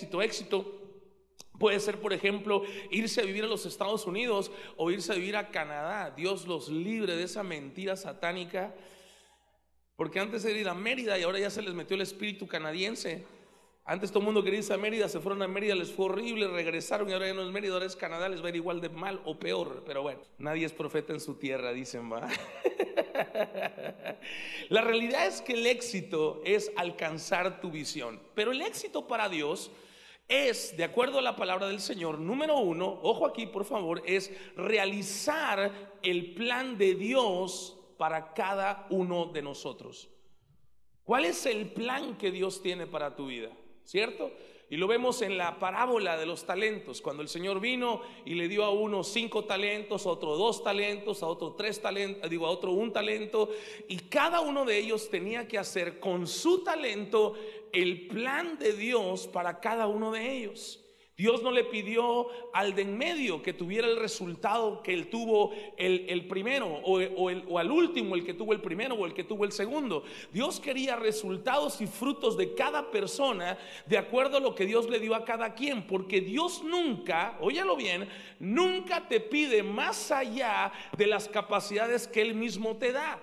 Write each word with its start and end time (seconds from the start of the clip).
éxito, 0.00 0.22
éxito. 0.22 0.76
Puede 1.58 1.78
ser, 1.78 2.00
por 2.00 2.14
ejemplo, 2.14 2.62
irse 2.90 3.20
a 3.20 3.24
vivir 3.24 3.44
a 3.44 3.46
los 3.46 3.66
Estados 3.66 4.06
Unidos 4.06 4.50
o 4.78 4.90
irse 4.90 5.12
a 5.12 5.14
vivir 5.14 5.36
a 5.36 5.50
Canadá. 5.50 6.10
Dios 6.16 6.46
los 6.46 6.70
libre 6.70 7.16
de 7.16 7.24
esa 7.24 7.42
mentira 7.42 7.96
satánica. 7.96 8.74
Porque 9.96 10.18
antes 10.18 10.42
era 10.46 10.58
ir 10.58 10.68
a 10.68 10.74
Mérida 10.74 11.18
y 11.18 11.22
ahora 11.22 11.38
ya 11.38 11.50
se 11.50 11.60
les 11.60 11.74
metió 11.74 11.96
el 11.96 12.00
espíritu 12.00 12.48
canadiense. 12.48 13.26
Antes 13.84 14.10
todo 14.10 14.20
el 14.20 14.24
mundo 14.26 14.42
quería 14.42 14.60
irse 14.60 14.72
a 14.72 14.78
Mérida, 14.78 15.06
se 15.08 15.20
fueron 15.20 15.42
a 15.42 15.48
Mérida, 15.48 15.74
les 15.74 15.90
fue 15.90 16.06
horrible, 16.06 16.48
regresaron 16.48 17.10
y 17.10 17.12
ahora 17.12 17.26
ya 17.26 17.34
no 17.34 17.42
es 17.42 17.50
Mérida, 17.50 17.74
ahora 17.74 17.84
es 17.84 17.96
Canadá, 17.96 18.30
les 18.30 18.42
va 18.42 18.46
a 18.46 18.48
ir 18.48 18.56
igual 18.56 18.80
de 18.80 18.88
mal 18.88 19.20
o 19.26 19.38
peor. 19.38 19.82
Pero 19.84 20.00
bueno, 20.00 20.20
nadie 20.38 20.64
es 20.64 20.72
profeta 20.72 21.12
en 21.12 21.20
su 21.20 21.34
tierra, 21.34 21.74
dicen, 21.74 22.10
va. 22.10 22.26
La 24.70 24.80
realidad 24.80 25.26
es 25.26 25.42
que 25.42 25.52
el 25.52 25.66
éxito 25.66 26.40
es 26.46 26.72
alcanzar 26.76 27.60
tu 27.60 27.70
visión. 27.70 28.18
Pero 28.34 28.52
el 28.52 28.62
éxito 28.62 29.06
para 29.06 29.28
Dios 29.28 29.70
es, 30.30 30.76
de 30.76 30.84
acuerdo 30.84 31.18
a 31.18 31.22
la 31.22 31.36
palabra 31.36 31.66
del 31.66 31.80
Señor, 31.80 32.18
número 32.18 32.56
uno, 32.58 33.00
ojo 33.02 33.26
aquí 33.26 33.46
por 33.46 33.64
favor, 33.64 34.02
es 34.06 34.32
realizar 34.56 35.98
el 36.02 36.34
plan 36.34 36.78
de 36.78 36.94
Dios 36.94 37.76
para 37.98 38.32
cada 38.32 38.86
uno 38.90 39.26
de 39.26 39.42
nosotros. 39.42 40.08
¿Cuál 41.04 41.24
es 41.24 41.44
el 41.46 41.72
plan 41.72 42.16
que 42.16 42.30
Dios 42.30 42.62
tiene 42.62 42.86
para 42.86 43.16
tu 43.16 43.26
vida? 43.26 43.50
¿Cierto? 43.84 44.30
Y 44.70 44.76
lo 44.76 44.86
vemos 44.86 45.20
en 45.20 45.36
la 45.36 45.58
parábola 45.58 46.16
de 46.16 46.26
los 46.26 46.46
talentos, 46.46 47.02
cuando 47.02 47.22
el 47.22 47.28
Señor 47.28 47.58
vino 47.58 48.02
y 48.24 48.34
le 48.34 48.46
dio 48.46 48.64
a 48.64 48.70
uno 48.70 49.02
cinco 49.02 49.44
talentos, 49.44 50.06
a 50.06 50.10
otro 50.10 50.36
dos 50.36 50.62
talentos, 50.62 51.24
a 51.24 51.26
otro 51.26 51.54
tres 51.54 51.82
talentos, 51.82 52.30
digo, 52.30 52.46
a 52.46 52.50
otro 52.50 52.70
un 52.70 52.92
talento, 52.92 53.50
y 53.88 53.96
cada 53.96 54.40
uno 54.40 54.64
de 54.64 54.78
ellos 54.78 55.10
tenía 55.10 55.48
que 55.48 55.58
hacer 55.58 55.98
con 55.98 56.28
su 56.28 56.62
talento 56.62 57.34
el 57.72 58.06
plan 58.06 58.58
de 58.58 58.72
Dios 58.72 59.26
para 59.26 59.58
cada 59.58 59.88
uno 59.88 60.12
de 60.12 60.36
ellos. 60.36 60.80
Dios 61.20 61.42
no 61.42 61.50
le 61.50 61.64
pidió 61.64 62.28
al 62.54 62.74
de 62.74 62.80
en 62.80 62.96
medio 62.96 63.42
que 63.42 63.52
tuviera 63.52 63.86
el 63.86 63.98
resultado 63.98 64.82
que 64.82 64.94
él 64.94 65.10
tuvo 65.10 65.52
el, 65.76 66.26
primero 66.28 66.66
o, 66.66 66.98
o, 66.98 67.58
al 67.58 67.70
último 67.70 68.14
el 68.14 68.24
que 68.24 68.32
tuvo 68.32 68.54
el 68.54 68.62
primero 68.62 68.94
o 68.94 69.04
el 69.04 69.12
que 69.12 69.22
tuvo 69.22 69.44
el 69.44 69.52
segundo. 69.52 70.02
Dios 70.32 70.58
quería 70.60 70.96
resultados 70.96 71.82
y 71.82 71.86
frutos 71.86 72.38
de 72.38 72.54
cada 72.54 72.90
persona 72.90 73.58
de 73.84 73.98
acuerdo 73.98 74.38
a 74.38 74.40
lo 74.40 74.54
que 74.54 74.64
Dios 74.64 74.88
le 74.88 74.98
dio 74.98 75.14
a 75.14 75.26
cada 75.26 75.54
quien, 75.54 75.86
porque 75.86 76.22
Dios 76.22 76.62
nunca, 76.64 77.36
óyalo 77.42 77.76
bien, 77.76 78.08
nunca 78.38 79.06
te 79.06 79.20
pide 79.20 79.62
más 79.62 80.10
allá 80.10 80.72
de 80.96 81.06
las 81.06 81.28
capacidades 81.28 82.08
que 82.08 82.22
Él 82.22 82.34
mismo 82.34 82.78
te 82.78 82.92
da. 82.92 83.20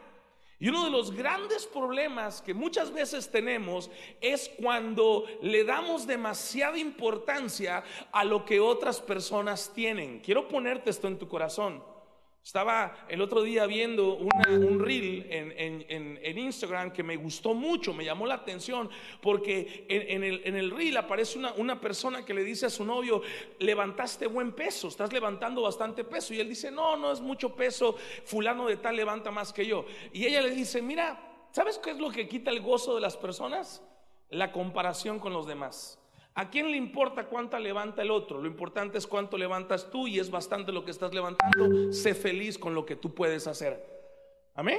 Y 0.59 0.69
uno 0.69 0.85
de 0.85 0.91
los 0.91 1.11
grandes 1.11 1.67
problemas 1.67 2.41
que 2.41 2.53
muchas 2.53 2.91
veces 2.91 3.29
tenemos 3.29 3.91
es 4.21 4.49
cuando 4.59 5.25
le 5.41 5.63
damos 5.63 6.07
demasiada 6.07 6.79
importancia 6.79 7.83
a 8.11 8.23
lo 8.23 8.43
que 8.43 8.59
otras 8.59 8.99
personas 8.99 9.71
tienen. 9.73 10.19
Quiero 10.19 10.47
ponerte 10.47 10.89
esto 10.89 11.07
en 11.07 11.19
tu 11.19 11.27
corazón. 11.27 11.83
Estaba 12.47 12.95
el 13.09 13.21
otro 13.21 13.41
día 13.41 13.65
viendo 13.65 14.15
un 14.15 14.79
reel 14.79 15.27
en, 15.29 16.37
Instagram 16.37 16.93
que 16.93 17.03
me 17.03 17.17
gustó 17.17 17.53
mucho, 17.53 17.93
me 17.93 18.05
llamó 18.05 18.25
la 18.25 18.35
atención, 18.35 18.89
porque 19.21 19.85
en, 19.89 20.23
el, 20.23 20.41
en 20.45 20.55
el 20.55 20.71
reel 20.71 20.95
aparece 20.95 21.37
una, 21.37 21.51
una, 21.57 21.81
persona 21.81 22.23
que 22.23 22.33
le 22.33 22.45
dice 22.45 22.67
a 22.67 22.69
su 22.69 22.85
novio, 22.85 23.21
levantaste 23.59 24.27
buen 24.27 24.53
peso, 24.53 24.87
estás 24.87 25.11
levantando 25.11 25.63
bastante 25.63 26.05
peso. 26.05 26.33
Y 26.33 26.39
él 26.39 26.47
dice, 26.47 26.71
no, 26.71 26.95
no 26.95 27.11
es 27.11 27.19
mucho 27.19 27.53
peso, 27.53 27.97
fulano 28.23 28.67
de 28.67 28.77
tal 28.77 28.95
levanta 28.95 29.29
más 29.29 29.51
que 29.51 29.65
yo. 29.65 29.85
Y 30.13 30.25
ella 30.25 30.41
le 30.41 30.51
dice, 30.51 30.81
mira, 30.81 31.19
¿sabes 31.51 31.77
qué 31.77 31.91
es 31.91 31.99
lo 31.99 32.11
que 32.11 32.29
quita 32.29 32.49
el 32.49 32.61
gozo 32.61 32.95
de 32.95 33.01
las 33.01 33.17
personas? 33.17 33.83
La 34.29 34.53
comparación 34.53 35.19
con 35.19 35.33
los 35.33 35.47
demás. 35.47 35.99
¿A 36.37 36.51
quién 36.51 36.69
le 36.69 36.77
importa 36.77 37.25
cuánta 37.25 37.59
levanta 37.59 38.03
el 38.03 38.11
otro? 38.11 38.39
Lo 38.39 38.45
importante 38.45 38.99
es 38.99 39.07
cuánto 39.07 39.39
levantas 39.39 39.89
tú 39.89 40.07
y 40.07 40.19
es 40.19 40.29
bastante 40.29 40.71
lo 40.71 40.85
que 40.85 40.91
estás 40.91 41.11
levantando. 41.11 41.91
Sé 41.91 42.13
feliz 42.13 42.59
con 42.59 42.75
lo 42.75 42.85
que 42.85 42.95
tú 42.95 43.11
puedes 43.11 43.47
hacer. 43.47 43.83
Amén. 44.53 44.77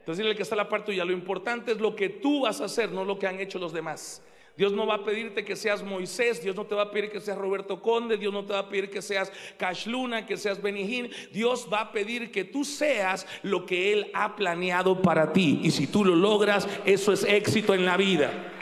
Entonces 0.00 0.22
dile 0.22 0.36
que 0.36 0.42
está 0.42 0.54
la 0.54 0.68
parte 0.68 0.92
tuya. 0.92 1.06
Lo 1.06 1.14
importante 1.14 1.72
es 1.72 1.80
lo 1.80 1.96
que 1.96 2.10
tú 2.10 2.42
vas 2.42 2.60
a 2.60 2.66
hacer, 2.66 2.92
no 2.92 3.06
lo 3.06 3.18
que 3.18 3.26
han 3.26 3.40
hecho 3.40 3.58
los 3.58 3.72
demás. 3.72 4.22
Dios 4.54 4.74
no 4.74 4.86
va 4.86 4.96
a 4.96 5.04
pedirte 5.04 5.46
que 5.46 5.56
seas 5.56 5.82
Moisés, 5.82 6.42
Dios 6.42 6.54
no 6.54 6.66
te 6.66 6.74
va 6.74 6.82
a 6.82 6.90
pedir 6.90 7.10
que 7.10 7.20
seas 7.20 7.38
Roberto 7.38 7.80
Conde, 7.80 8.18
Dios 8.18 8.32
no 8.32 8.44
te 8.44 8.52
va 8.52 8.58
a 8.58 8.68
pedir 8.68 8.90
que 8.90 9.00
seas 9.00 9.32
Cash 9.56 9.86
Luna, 9.86 10.26
que 10.26 10.36
seas 10.36 10.60
Benijín. 10.60 11.10
Dios 11.32 11.68
va 11.72 11.80
a 11.80 11.92
pedir 11.92 12.30
que 12.30 12.44
tú 12.44 12.66
seas 12.66 13.26
lo 13.42 13.64
que 13.64 13.94
Él 13.94 14.10
ha 14.12 14.36
planeado 14.36 15.00
para 15.00 15.32
ti. 15.32 15.60
Y 15.62 15.70
si 15.70 15.86
tú 15.86 16.04
lo 16.04 16.14
logras, 16.14 16.68
eso 16.84 17.14
es 17.14 17.24
éxito 17.24 17.72
en 17.72 17.86
la 17.86 17.96
vida. 17.96 18.56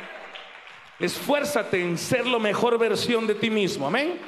Esfuérzate 0.98 1.80
en 1.80 1.98
ser 1.98 2.26
la 2.26 2.38
mejor 2.38 2.78
versión 2.78 3.26
de 3.26 3.34
ti 3.34 3.50
mismo. 3.50 3.86
Amén. 3.86 4.18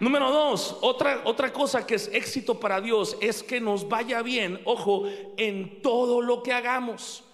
Número 0.00 0.30
dos, 0.30 0.78
otra, 0.80 1.22
otra 1.24 1.52
cosa 1.52 1.86
que 1.86 1.96
es 1.96 2.08
éxito 2.12 2.58
para 2.60 2.80
Dios 2.80 3.16
es 3.20 3.42
que 3.42 3.60
nos 3.60 3.88
vaya 3.88 4.22
bien, 4.22 4.60
ojo, 4.64 5.08
en 5.36 5.82
todo 5.82 6.22
lo 6.22 6.42
que 6.42 6.52
hagamos. 6.52 7.24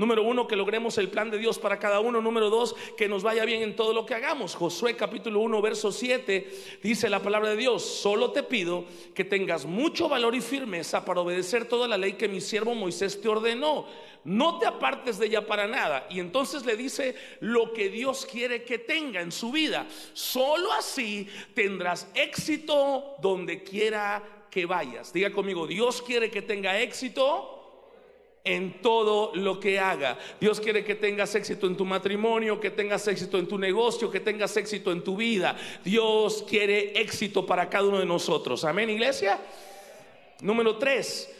Número 0.00 0.22
uno, 0.22 0.48
que 0.48 0.56
logremos 0.56 0.96
el 0.96 1.10
plan 1.10 1.30
de 1.30 1.36
Dios 1.36 1.58
para 1.58 1.78
cada 1.78 2.00
uno. 2.00 2.22
Número 2.22 2.48
dos, 2.48 2.74
que 2.96 3.06
nos 3.06 3.22
vaya 3.22 3.44
bien 3.44 3.60
en 3.60 3.76
todo 3.76 3.92
lo 3.92 4.06
que 4.06 4.14
hagamos. 4.14 4.54
Josué 4.54 4.96
capítulo 4.96 5.40
1, 5.40 5.60
verso 5.60 5.92
7 5.92 6.78
dice 6.82 7.10
la 7.10 7.20
palabra 7.20 7.50
de 7.50 7.56
Dios, 7.56 7.84
solo 7.84 8.30
te 8.30 8.42
pido 8.42 8.86
que 9.14 9.24
tengas 9.24 9.66
mucho 9.66 10.08
valor 10.08 10.34
y 10.34 10.40
firmeza 10.40 11.04
para 11.04 11.20
obedecer 11.20 11.66
toda 11.66 11.86
la 11.86 11.98
ley 11.98 12.14
que 12.14 12.28
mi 12.28 12.40
siervo 12.40 12.74
Moisés 12.74 13.20
te 13.20 13.28
ordenó. 13.28 13.84
No 14.24 14.58
te 14.58 14.64
apartes 14.64 15.18
de 15.18 15.26
ella 15.26 15.46
para 15.46 15.66
nada. 15.66 16.06
Y 16.08 16.18
entonces 16.18 16.64
le 16.64 16.78
dice 16.78 17.14
lo 17.40 17.74
que 17.74 17.90
Dios 17.90 18.24
quiere 18.24 18.64
que 18.64 18.78
tenga 18.78 19.20
en 19.20 19.30
su 19.30 19.52
vida. 19.52 19.86
Solo 20.14 20.72
así 20.72 21.28
tendrás 21.52 22.10
éxito 22.14 23.16
donde 23.20 23.62
quiera 23.62 24.46
que 24.50 24.64
vayas. 24.64 25.12
Diga 25.12 25.30
conmigo, 25.30 25.66
Dios 25.66 26.00
quiere 26.00 26.30
que 26.30 26.40
tenga 26.40 26.80
éxito 26.80 27.59
en 28.44 28.80
todo 28.80 29.32
lo 29.34 29.60
que 29.60 29.78
haga. 29.78 30.18
Dios 30.40 30.60
quiere 30.60 30.84
que 30.84 30.94
tengas 30.94 31.34
éxito 31.34 31.66
en 31.66 31.76
tu 31.76 31.84
matrimonio, 31.84 32.60
que 32.60 32.70
tengas 32.70 33.06
éxito 33.08 33.38
en 33.38 33.46
tu 33.46 33.58
negocio, 33.58 34.10
que 34.10 34.20
tengas 34.20 34.56
éxito 34.56 34.92
en 34.92 35.02
tu 35.02 35.16
vida. 35.16 35.56
Dios 35.84 36.44
quiere 36.48 37.00
éxito 37.00 37.44
para 37.44 37.68
cada 37.68 37.84
uno 37.84 37.98
de 37.98 38.06
nosotros. 38.06 38.64
Amén, 38.64 38.90
iglesia. 38.90 39.38
Número 40.40 40.76
tres, 40.76 41.30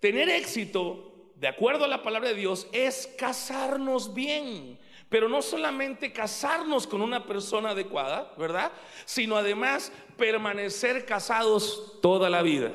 tener 0.00 0.28
éxito, 0.28 1.32
de 1.36 1.48
acuerdo 1.48 1.84
a 1.84 1.88
la 1.88 2.02
palabra 2.02 2.28
de 2.30 2.34
Dios, 2.34 2.66
es 2.72 3.08
casarnos 3.18 4.12
bien. 4.12 4.78
Pero 5.08 5.28
no 5.28 5.42
solamente 5.42 6.12
casarnos 6.12 6.86
con 6.86 7.02
una 7.02 7.26
persona 7.26 7.70
adecuada, 7.70 8.32
¿verdad? 8.38 8.70
Sino 9.06 9.36
además 9.36 9.90
permanecer 10.16 11.04
casados 11.04 11.98
toda 12.00 12.30
la 12.30 12.42
vida 12.42 12.72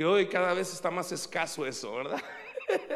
que 0.00 0.06
hoy 0.06 0.28
cada 0.28 0.54
vez 0.54 0.72
está 0.72 0.90
más 0.90 1.12
escaso 1.12 1.66
eso, 1.66 1.94
¿verdad? 1.94 2.22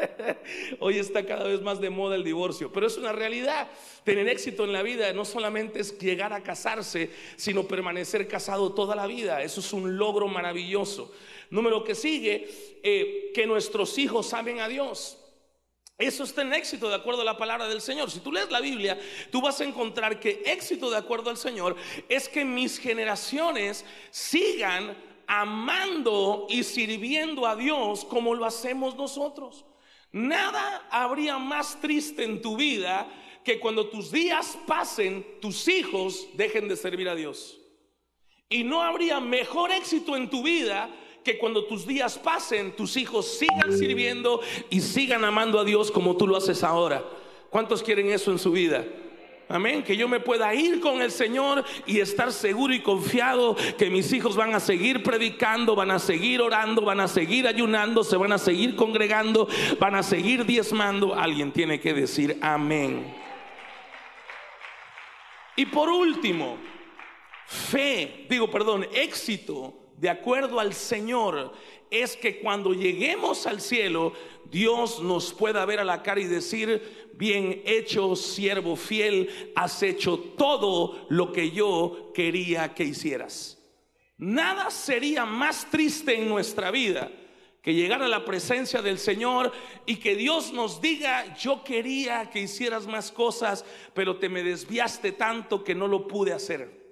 Hoy 0.80 0.98
está 0.98 1.26
cada 1.26 1.44
vez 1.44 1.60
más 1.60 1.78
de 1.78 1.90
moda 1.90 2.16
el 2.16 2.24
divorcio, 2.24 2.72
pero 2.72 2.86
es 2.86 2.96
una 2.96 3.12
realidad. 3.12 3.68
Tener 4.04 4.26
éxito 4.26 4.64
en 4.64 4.72
la 4.72 4.82
vida 4.82 5.12
no 5.12 5.26
solamente 5.26 5.80
es 5.80 5.98
llegar 5.98 6.32
a 6.32 6.42
casarse, 6.42 7.10
sino 7.36 7.68
permanecer 7.68 8.26
casado 8.26 8.72
toda 8.72 8.96
la 8.96 9.06
vida. 9.06 9.42
Eso 9.42 9.60
es 9.60 9.70
un 9.74 9.98
logro 9.98 10.28
maravilloso. 10.28 11.12
Número 11.50 11.84
que 11.84 11.94
sigue, 11.94 12.48
eh, 12.82 13.32
que 13.34 13.46
nuestros 13.46 13.98
hijos 13.98 14.26
saben 14.26 14.60
a 14.60 14.68
Dios. 14.68 15.18
Eso 15.98 16.24
está 16.24 16.40
en 16.40 16.54
éxito 16.54 16.88
de 16.88 16.94
acuerdo 16.94 17.20
a 17.20 17.26
la 17.26 17.36
palabra 17.36 17.68
del 17.68 17.82
Señor. 17.82 18.10
Si 18.10 18.20
tú 18.20 18.32
lees 18.32 18.50
la 18.50 18.62
Biblia, 18.62 18.98
tú 19.30 19.42
vas 19.42 19.60
a 19.60 19.64
encontrar 19.64 20.18
que 20.18 20.42
éxito 20.46 20.90
de 20.90 20.96
acuerdo 20.96 21.28
al 21.28 21.36
Señor 21.36 21.76
es 22.08 22.30
que 22.30 22.46
mis 22.46 22.78
generaciones 22.78 23.84
sigan 24.10 24.96
amando 25.26 26.46
y 26.48 26.62
sirviendo 26.62 27.46
a 27.46 27.56
Dios 27.56 28.04
como 28.04 28.34
lo 28.34 28.44
hacemos 28.44 28.96
nosotros. 28.96 29.64
Nada 30.12 30.86
habría 30.90 31.38
más 31.38 31.80
triste 31.80 32.24
en 32.24 32.40
tu 32.40 32.56
vida 32.56 33.08
que 33.44 33.60
cuando 33.60 33.88
tus 33.88 34.10
días 34.10 34.58
pasen, 34.66 35.26
tus 35.40 35.68
hijos 35.68 36.28
dejen 36.34 36.68
de 36.68 36.76
servir 36.76 37.08
a 37.08 37.14
Dios. 37.14 37.58
Y 38.48 38.62
no 38.64 38.82
habría 38.82 39.20
mejor 39.20 39.72
éxito 39.72 40.16
en 40.16 40.30
tu 40.30 40.42
vida 40.42 40.88
que 41.24 41.38
cuando 41.38 41.64
tus 41.64 41.86
días 41.86 42.18
pasen, 42.18 42.76
tus 42.76 42.96
hijos 42.96 43.38
sigan 43.38 43.76
sirviendo 43.76 44.40
y 44.70 44.80
sigan 44.80 45.24
amando 45.24 45.58
a 45.58 45.64
Dios 45.64 45.90
como 45.90 46.16
tú 46.16 46.26
lo 46.26 46.36
haces 46.36 46.62
ahora. 46.62 47.04
¿Cuántos 47.50 47.82
quieren 47.82 48.10
eso 48.10 48.30
en 48.30 48.38
su 48.38 48.52
vida? 48.52 48.84
Amén. 49.48 49.82
Que 49.82 49.96
yo 49.96 50.08
me 50.08 50.20
pueda 50.20 50.54
ir 50.54 50.80
con 50.80 51.02
el 51.02 51.10
Señor 51.10 51.64
y 51.86 52.00
estar 52.00 52.32
seguro 52.32 52.72
y 52.74 52.80
confiado 52.80 53.56
que 53.78 53.90
mis 53.90 54.12
hijos 54.12 54.36
van 54.36 54.54
a 54.54 54.60
seguir 54.60 55.02
predicando, 55.02 55.74
van 55.74 55.90
a 55.90 55.98
seguir 55.98 56.40
orando, 56.40 56.82
van 56.82 57.00
a 57.00 57.08
seguir 57.08 57.46
ayunando, 57.46 58.04
se 58.04 58.16
van 58.16 58.32
a 58.32 58.38
seguir 58.38 58.74
congregando, 58.74 59.46
van 59.78 59.94
a 59.96 60.02
seguir 60.02 60.44
diezmando. 60.46 61.14
Alguien 61.14 61.52
tiene 61.52 61.78
que 61.78 61.92
decir 61.92 62.38
amén. 62.40 63.14
Y 65.56 65.66
por 65.66 65.88
último, 65.88 66.56
fe, 67.46 68.26
digo, 68.28 68.50
perdón, 68.50 68.86
éxito 68.92 69.83
de 69.96 70.10
acuerdo 70.10 70.60
al 70.60 70.74
Señor, 70.74 71.52
es 71.90 72.16
que 72.16 72.40
cuando 72.40 72.72
lleguemos 72.72 73.46
al 73.46 73.60
cielo, 73.60 74.12
Dios 74.50 75.00
nos 75.00 75.32
pueda 75.32 75.64
ver 75.64 75.80
a 75.80 75.84
la 75.84 76.02
cara 76.02 76.20
y 76.20 76.24
decir, 76.24 77.10
bien 77.14 77.62
hecho, 77.64 78.16
siervo 78.16 78.76
fiel, 78.76 79.52
has 79.54 79.82
hecho 79.82 80.18
todo 80.18 81.06
lo 81.08 81.32
que 81.32 81.50
yo 81.50 82.10
quería 82.14 82.74
que 82.74 82.84
hicieras. 82.84 83.58
Nada 84.16 84.70
sería 84.70 85.24
más 85.24 85.70
triste 85.70 86.14
en 86.14 86.28
nuestra 86.28 86.70
vida 86.70 87.10
que 87.62 87.74
llegar 87.74 88.02
a 88.02 88.08
la 88.08 88.24
presencia 88.24 88.82
del 88.82 88.98
Señor 88.98 89.50
y 89.86 89.96
que 89.96 90.16
Dios 90.16 90.52
nos 90.52 90.80
diga, 90.82 91.34
yo 91.36 91.64
quería 91.64 92.28
que 92.30 92.40
hicieras 92.40 92.86
más 92.86 93.10
cosas, 93.10 93.64
pero 93.94 94.18
te 94.18 94.28
me 94.28 94.42
desviaste 94.42 95.12
tanto 95.12 95.64
que 95.64 95.74
no 95.74 95.88
lo 95.88 96.06
pude 96.06 96.32
hacer. 96.32 96.83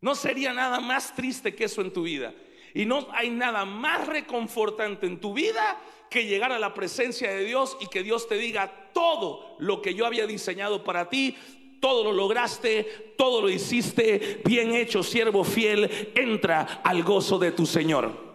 No 0.00 0.14
sería 0.14 0.52
nada 0.52 0.80
más 0.80 1.14
triste 1.14 1.54
que 1.54 1.64
eso 1.64 1.82
en 1.82 1.92
tu 1.92 2.02
vida. 2.02 2.34
Y 2.74 2.86
no 2.86 3.08
hay 3.12 3.30
nada 3.30 3.64
más 3.64 4.06
reconfortante 4.06 5.06
en 5.06 5.20
tu 5.20 5.34
vida 5.34 5.80
que 6.08 6.26
llegar 6.26 6.52
a 6.52 6.58
la 6.58 6.74
presencia 6.74 7.30
de 7.30 7.44
Dios 7.44 7.76
y 7.80 7.86
que 7.86 8.02
Dios 8.02 8.28
te 8.28 8.36
diga 8.36 8.90
todo 8.92 9.56
lo 9.58 9.82
que 9.82 9.94
yo 9.94 10.06
había 10.06 10.26
diseñado 10.26 10.82
para 10.84 11.08
ti, 11.08 11.36
todo 11.80 12.04
lo 12.04 12.12
lograste, 12.12 13.14
todo 13.16 13.40
lo 13.40 13.48
hiciste, 13.48 14.40
bien 14.44 14.74
hecho, 14.74 15.02
siervo 15.02 15.44
fiel, 15.44 16.12
entra 16.14 16.80
al 16.84 17.02
gozo 17.02 17.38
de 17.38 17.52
tu 17.52 17.66
Señor. 17.66 18.30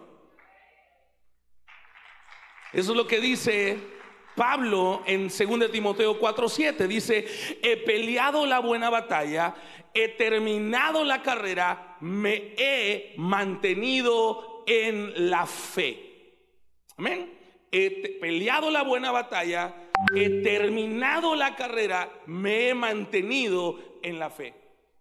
Eso 2.72 2.90
es 2.90 2.96
lo 2.96 3.06
que 3.06 3.20
dice 3.20 3.78
Pablo 4.36 5.02
en 5.06 5.28
2 5.28 5.70
Timoteo 5.72 6.20
4:7. 6.20 6.86
Dice, 6.86 7.26
he 7.62 7.78
peleado 7.78 8.46
la 8.46 8.60
buena 8.60 8.90
batalla, 8.90 9.54
he 9.92 10.08
terminado 10.08 11.02
la 11.02 11.22
carrera, 11.22 11.96
me 12.00 12.54
he 12.56 13.14
mantenido 13.16 14.62
en 14.66 15.30
la 15.30 15.46
fe. 15.46 16.34
Amén. 16.96 17.32
He 17.72 18.18
peleado 18.20 18.70
la 18.70 18.82
buena 18.82 19.10
batalla, 19.10 19.74
he 20.14 20.42
terminado 20.42 21.34
la 21.34 21.56
carrera, 21.56 22.10
me 22.26 22.68
he 22.68 22.74
mantenido 22.74 23.98
en 24.02 24.18
la 24.18 24.30
fe. 24.30 24.54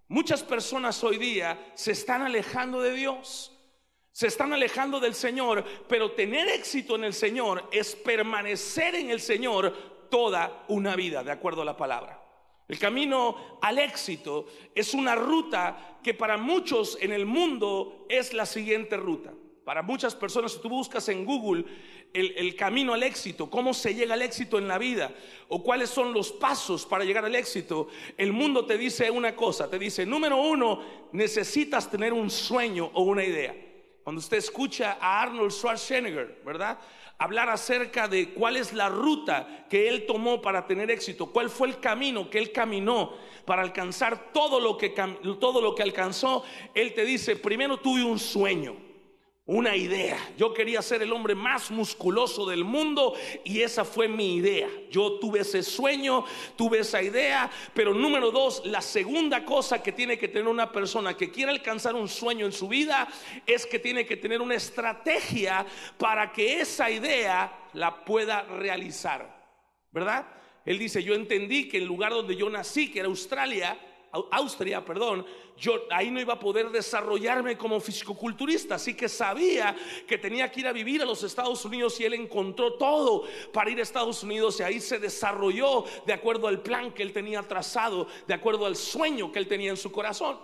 Muchas 0.08 0.44
personas 0.44 1.04
hoy 1.04 1.18
día 1.18 1.72
se 1.76 1.92
están 1.92 2.22
alejando 2.22 2.82
de 2.82 2.94
Dios 2.94 3.55
se 4.16 4.28
están 4.28 4.54
alejando 4.54 5.02
del 5.02 5.14
Señor, 5.14 5.62
pero 5.90 6.12
tener 6.12 6.48
éxito 6.48 6.96
en 6.96 7.04
el 7.04 7.14
Señor 7.14 7.68
es 7.70 7.98
permanecer 7.98 8.96
en 8.96 9.10
el 9.10 9.20
Señor 9.20 10.08
toda 10.10 10.64
una 10.70 10.96
vida, 10.96 11.22
de 11.22 11.34
acuerdo 11.34 11.64
a 11.64 11.66
la 11.66 11.76
palabra. 11.76 12.24
El 12.66 12.80
camino 12.80 13.60
al 13.62 13.78
éxito 13.78 14.46
es 14.74 14.94
una 14.94 15.16
ruta 15.16 16.00
que 16.02 16.14
para 16.14 16.38
muchos 16.38 16.98
en 17.02 17.12
el 17.12 17.26
mundo 17.26 18.06
es 18.08 18.34
la 18.34 18.46
siguiente 18.46 18.96
ruta. 18.96 19.34
Para 19.66 19.82
muchas 19.82 20.16
personas, 20.16 20.54
si 20.54 20.60
tú 20.60 20.70
buscas 20.70 21.10
en 21.10 21.26
Google 21.26 21.66
el, 22.14 22.56
camino 22.56 22.94
al 22.94 23.04
éxito, 23.04 23.50
cómo 23.50 23.74
se 23.74 23.96
llega 23.96 24.14
al 24.14 24.22
éxito 24.22 24.58
en 24.58 24.70
la 24.70 24.78
vida 24.78 25.14
o 25.50 25.62
cuáles 25.62 25.90
son 25.90 26.14
los 26.14 26.32
pasos 26.32 26.86
para 26.86 27.04
llegar 27.04 27.26
al 27.26 27.36
éxito, 27.36 27.90
el 28.18 28.32
mundo 28.32 28.66
te 28.66 28.78
dice 28.78 29.12
una 29.12 29.36
cosa, 29.36 29.70
te 29.70 29.78
dice, 29.78 30.06
número 30.06 30.38
uno, 30.42 31.10
necesitas 31.12 31.92
tener 31.92 32.14
un 32.14 32.30
sueño 32.30 32.92
o 32.94 33.02
una 33.02 33.26
idea. 33.26 33.65
Cuando 34.06 34.20
usted 34.20 34.38
escucha 34.38 35.00
a 35.02 35.24
Arnold 35.24 35.52
Schwarzenegger, 35.52 36.40
¿verdad? 36.46 36.78
Hablar 37.18 37.50
acerca 37.50 38.08
de 38.08 38.36
cuál 38.36 38.56
es 38.56 38.72
la 38.72 38.88
ruta 38.88 39.66
que 39.68 39.90
él 39.90 40.06
tomó 40.06 40.44
para 40.44 40.68
tener 40.68 40.92
éxito, 40.92 41.32
cuál 41.32 41.50
fue 41.50 41.70
el 41.70 41.80
camino 41.80 42.30
que 42.30 42.38
él 42.38 42.52
caminó 42.52 43.14
para 43.46 43.64
alcanzar 43.64 44.32
todo 44.32 44.60
lo 44.60 44.78
que, 44.78 44.90
todo 45.40 45.60
lo 45.60 45.74
que 45.74 45.82
alcanzó, 45.82 46.44
él 46.76 46.94
te 46.94 47.04
dice, 47.04 47.36
primero 47.36 47.78
tuve 47.78 48.04
un 48.04 48.20
sueño 48.20 48.85
una 49.48 49.76
idea. 49.76 50.18
Yo 50.38 50.54
quería 50.54 50.82
ser 50.82 51.04
el 51.04 51.14
hombre 51.14 51.36
más 51.36 51.70
musculoso 51.70 52.48
del 52.48 52.64
mundo 52.64 53.14
y 53.44 53.62
esa 53.62 53.86
fue 53.86 54.08
mi 54.08 54.38
idea. 54.38 54.68
Yo 54.90 55.20
tuve 55.20 55.42
ese 55.42 55.62
sueño, 55.62 56.26
tuve 56.56 56.80
esa 56.80 57.02
idea, 57.02 57.52
pero 57.74 57.94
número 57.94 58.32
dos, 58.32 58.64
la 58.66 58.82
segunda 58.82 59.46
cosa 59.46 59.84
que 59.84 59.92
tiene 59.92 60.18
que 60.18 60.30
tener 60.30 60.48
una 60.48 60.72
persona 60.72 61.16
que 61.16 61.30
quiere 61.30 61.52
alcanzar 61.52 61.94
un 61.94 62.10
sueño 62.10 62.48
en 62.48 62.52
su 62.52 62.68
vida 62.68 63.08
es 63.46 63.68
que 63.68 63.78
tiene 63.78 64.06
que 64.06 64.18
tener 64.18 64.42
una 64.42 64.56
estrategia 64.56 65.66
para 66.00 66.32
que 66.34 66.62
esa 66.62 66.90
idea 66.90 67.70
la 67.74 68.04
pueda 68.04 68.44
realizar. 68.44 69.46
¿Verdad? 69.92 70.26
Él 70.66 70.80
dice, 70.80 71.04
yo 71.04 71.14
entendí 71.14 71.70
que 71.70 71.78
el 71.78 71.86
lugar 71.86 72.12
donde 72.12 72.36
yo 72.36 72.50
nací, 72.50 72.92
que 72.92 73.00
era 73.00 73.08
Australia, 73.08 73.78
Austria, 74.32 74.84
perdón, 74.84 75.26
yo 75.58 75.86
ahí 75.90 76.12
no 76.12 76.20
iba 76.20 76.34
a 76.34 76.40
poder 76.40 76.70
desarrollarme 76.70 77.58
como 77.58 77.80
fisicoculturista, 77.80 78.76
así 78.76 78.94
que 78.94 79.08
sabía 79.08 79.76
que 80.08 80.18
tenía 80.18 80.52
que 80.52 80.62
ir 80.62 80.68
a 80.68 80.74
vivir 80.74 81.02
a 81.02 81.06
los 81.06 81.24
Estados 81.24 81.64
Unidos 81.66 82.00
y 82.00 82.06
él 82.06 82.14
encontró 82.14 82.74
todo 82.74 83.24
para 83.54 83.70
ir 83.70 83.80
a 83.80 83.84
Estados 83.84 84.22
Unidos 84.24 84.60
y 84.60 84.64
ahí 84.64 84.80
se 84.80 85.00
desarrolló 85.00 85.86
de 86.06 86.14
acuerdo 86.14 86.48
al 86.48 86.62
plan 86.62 86.92
que 86.92 87.04
él 87.04 87.14
tenía 87.14 87.42
trazado, 87.44 88.08
de 88.28 88.34
acuerdo 88.34 88.66
al 88.66 88.76
sueño 88.76 89.32
que 89.32 89.40
él 89.40 89.48
tenía 89.48 89.70
en 89.70 89.78
su 89.78 89.92
corazón. 89.92 90.38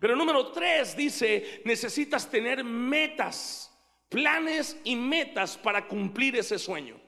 Pero 0.00 0.14
número 0.16 0.48
tres 0.52 0.96
dice, 0.96 1.62
necesitas 1.64 2.30
tener 2.30 2.62
metas, 2.64 3.72
planes 4.08 4.76
y 4.84 4.96
metas 4.96 5.56
para 5.56 5.86
cumplir 5.86 6.36
ese 6.36 6.58
sueño. 6.58 7.00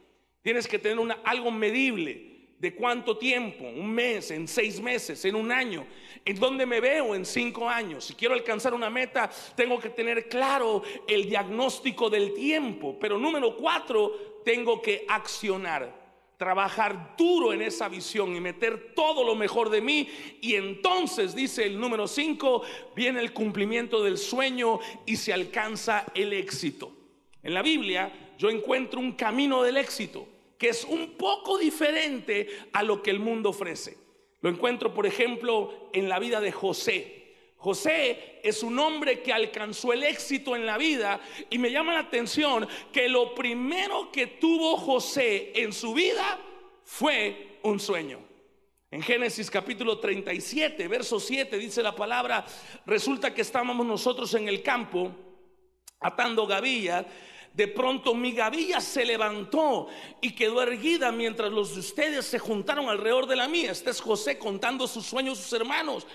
Tienes 0.42 0.66
que 0.66 0.78
tener 0.78 0.98
una, 0.98 1.20
algo 1.24 1.50
medible 1.50 2.30
de 2.60 2.74
cuánto 2.74 3.16
tiempo, 3.16 3.64
un 3.64 3.90
mes, 3.90 4.30
en 4.30 4.46
seis 4.46 4.80
meses, 4.80 5.24
en 5.24 5.34
un 5.34 5.50
año, 5.50 5.86
en 6.22 6.38
dónde 6.38 6.66
me 6.66 6.78
veo 6.78 7.14
en 7.14 7.24
cinco 7.24 7.66
años. 7.66 8.04
Si 8.04 8.14
quiero 8.14 8.34
alcanzar 8.34 8.74
una 8.74 8.90
meta, 8.90 9.30
tengo 9.56 9.80
que 9.80 9.88
tener 9.88 10.28
claro 10.28 10.82
el 11.08 11.26
diagnóstico 11.26 12.10
del 12.10 12.34
tiempo. 12.34 12.98
Pero 13.00 13.18
número 13.18 13.56
cuatro, 13.56 14.42
tengo 14.44 14.80
que 14.82 15.06
accionar 15.08 15.98
trabajar 16.36 17.16
duro 17.18 17.52
en 17.52 17.60
esa 17.60 17.86
visión 17.90 18.34
y 18.34 18.40
meter 18.40 18.94
todo 18.94 19.24
lo 19.24 19.34
mejor 19.34 19.68
de 19.68 19.82
mí. 19.82 20.08
Y 20.40 20.54
entonces, 20.54 21.34
dice 21.34 21.66
el 21.66 21.78
número 21.78 22.08
cinco, 22.08 22.62
viene 22.96 23.20
el 23.20 23.34
cumplimiento 23.34 24.02
del 24.02 24.16
sueño 24.16 24.80
y 25.04 25.16
se 25.16 25.34
alcanza 25.34 26.06
el 26.14 26.32
éxito. 26.32 26.92
En 27.42 27.52
la 27.52 27.60
Biblia 27.60 28.34
yo 28.38 28.48
encuentro 28.48 29.00
un 29.00 29.12
camino 29.12 29.62
del 29.62 29.76
éxito 29.76 30.26
que 30.60 30.68
es 30.68 30.84
un 30.84 31.12
poco 31.12 31.56
diferente 31.56 32.46
a 32.74 32.82
lo 32.82 33.02
que 33.02 33.10
el 33.10 33.18
mundo 33.18 33.48
ofrece. 33.48 33.96
Lo 34.42 34.50
encuentro, 34.50 34.92
por 34.92 35.06
ejemplo, 35.06 35.88
en 35.94 36.06
la 36.06 36.18
vida 36.18 36.38
de 36.38 36.52
José. 36.52 37.54
José 37.56 38.40
es 38.42 38.62
un 38.62 38.78
hombre 38.78 39.22
que 39.22 39.32
alcanzó 39.32 39.94
el 39.94 40.02
éxito 40.02 40.54
en 40.54 40.66
la 40.66 40.76
vida 40.76 41.18
y 41.48 41.56
me 41.56 41.70
llama 41.70 41.94
la 41.94 42.00
atención 42.00 42.68
que 42.92 43.08
lo 43.08 43.34
primero 43.34 44.12
que 44.12 44.26
tuvo 44.26 44.76
José 44.76 45.52
en 45.54 45.72
su 45.72 45.94
vida 45.94 46.38
fue 46.84 47.58
un 47.62 47.80
sueño. 47.80 48.20
En 48.90 49.00
Génesis 49.00 49.50
capítulo 49.50 49.98
37, 49.98 50.88
verso 50.88 51.18
7 51.18 51.56
dice 51.56 51.82
la 51.82 51.96
palabra, 51.96 52.44
resulta 52.84 53.32
que 53.32 53.40
estábamos 53.40 53.86
nosotros 53.86 54.34
en 54.34 54.46
el 54.46 54.62
campo 54.62 55.10
atando 56.00 56.46
gavillas 56.46 57.06
de 57.52 57.66
pronto 57.66 58.14
mi 58.14 58.32
gavilla 58.32 58.80
se 58.80 59.04
levantó 59.04 59.88
y 60.20 60.32
quedó 60.32 60.62
erguida 60.62 61.10
mientras 61.10 61.50
los 61.50 61.74
de 61.74 61.80
ustedes 61.80 62.24
se 62.24 62.38
juntaron 62.38 62.88
alrededor 62.88 63.26
de 63.26 63.36
la 63.36 63.48
mía. 63.48 63.72
Este 63.72 63.90
es 63.90 64.00
José 64.00 64.38
contando 64.38 64.86
sus 64.86 65.06
sueños 65.06 65.38
a 65.38 65.42
sus 65.42 65.52
hermanos 65.54 66.06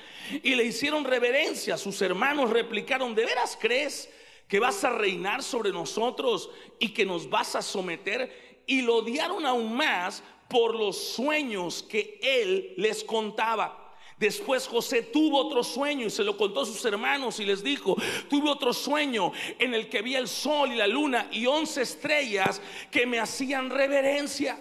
y 0.41 0.55
le 0.55 0.63
hicieron 0.63 1.03
reverencia. 1.03 1.77
Sus 1.77 2.01
hermanos 2.01 2.49
replicaron, 2.49 3.13
¿de 3.13 3.25
veras 3.25 3.57
crees 3.59 4.09
que 4.47 4.59
vas 4.59 4.83
a 4.85 4.91
reinar 4.91 5.43
sobre 5.43 5.71
nosotros 5.71 6.49
y 6.79 6.89
que 6.89 7.05
nos 7.05 7.29
vas 7.29 7.55
a 7.55 7.61
someter? 7.61 8.63
Y 8.65 8.81
lo 8.81 8.97
odiaron 8.97 9.45
aún 9.45 9.75
más 9.75 10.23
por 10.47 10.73
los 10.73 10.97
sueños 10.97 11.83
que 11.83 12.19
él 12.21 12.73
les 12.77 13.03
contaba. 13.03 13.84
Después 14.17 14.67
José 14.67 15.01
tuvo 15.01 15.45
otro 15.45 15.63
sueño 15.63 16.05
y 16.07 16.09
se 16.09 16.23
lo 16.23 16.37
contó 16.37 16.61
a 16.61 16.65
sus 16.65 16.83
hermanos 16.85 17.39
y 17.41 17.45
les 17.45 17.61
dijo, 17.61 17.97
tuve 18.29 18.49
otro 18.49 18.71
sueño 18.71 19.33
en 19.59 19.73
el 19.73 19.89
que 19.89 20.01
vi 20.01 20.15
el 20.15 20.29
sol 20.29 20.71
y 20.71 20.75
la 20.75 20.87
luna 20.87 21.27
y 21.31 21.45
once 21.45 21.81
estrellas 21.81 22.61
que 22.89 23.05
me 23.05 23.19
hacían 23.19 23.69
reverencia. 23.69 24.57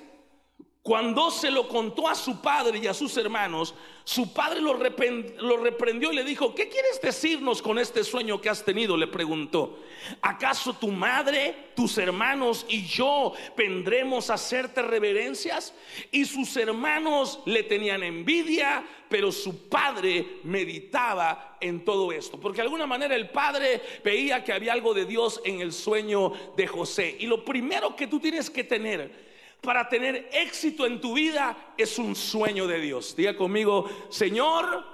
Cuando 0.84 1.30
se 1.30 1.50
lo 1.50 1.66
contó 1.66 2.06
a 2.06 2.14
su 2.14 2.42
padre 2.42 2.78
y 2.78 2.86
a 2.86 2.92
sus 2.92 3.16
hermanos, 3.16 3.74
su 4.04 4.34
padre 4.34 4.60
lo, 4.60 4.74
reprendió 4.74 6.12
y 6.12 6.14
le 6.14 6.24
dijo, 6.24 6.54
¿qué 6.54 6.68
quieres 6.68 7.00
decirnos 7.00 7.62
con 7.62 7.78
este 7.78 8.04
sueño 8.04 8.38
que 8.38 8.50
has 8.50 8.66
tenido? 8.66 8.94
Le 8.94 9.06
preguntó, 9.06 9.78
¿acaso 10.20 10.74
tu 10.74 10.88
madre, 10.88 11.70
tus 11.74 11.96
hermanos 11.96 12.66
y 12.68 12.84
yo 12.84 13.32
vendremos 13.56 14.28
a 14.28 14.34
hacerte 14.34 14.82
reverencias? 14.82 15.72
Y 16.12 16.26
sus 16.26 16.54
hermanos 16.58 17.40
le 17.46 17.62
tenían 17.62 18.02
envidia, 18.02 18.84
pero 19.08 19.32
su 19.32 19.70
padre 19.70 20.40
meditaba 20.42 21.56
en 21.62 21.82
todo 21.82 22.12
esto, 22.12 22.38
porque 22.38 22.56
de 22.56 22.64
alguna 22.64 22.86
manera 22.86 23.16
el 23.16 23.30
padre 23.30 23.80
veía 24.04 24.44
que 24.44 24.52
había 24.52 24.74
algo 24.74 24.92
de 24.92 25.06
Dios 25.06 25.40
en 25.46 25.62
el 25.62 25.72
sueño 25.72 26.34
de 26.58 26.66
José. 26.66 27.16
Y 27.20 27.26
lo 27.26 27.42
primero 27.42 27.96
que 27.96 28.06
tú 28.06 28.20
tienes 28.20 28.50
que 28.50 28.64
tener, 28.64 29.32
para 29.64 29.88
tener 29.88 30.28
éxito 30.32 30.86
en 30.86 31.00
tu 31.00 31.14
vida 31.14 31.56
es 31.76 31.98
un 31.98 32.14
sueño 32.14 32.66
de 32.66 32.80
Dios. 32.80 33.16
Diga 33.16 33.36
conmigo, 33.36 33.88
Señor, 34.10 34.84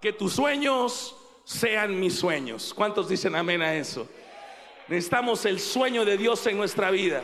que 0.00 0.12
tus 0.12 0.32
sueños 0.32 1.16
sean 1.44 1.98
mis 1.98 2.14
sueños. 2.14 2.72
¿Cuántos 2.74 3.08
dicen 3.08 3.34
amén 3.34 3.60
a 3.60 3.74
eso? 3.74 4.08
Necesitamos 4.86 5.44
el 5.44 5.60
sueño 5.60 6.04
de 6.04 6.16
Dios 6.16 6.46
en 6.46 6.56
nuestra 6.56 6.90
vida. 6.90 7.22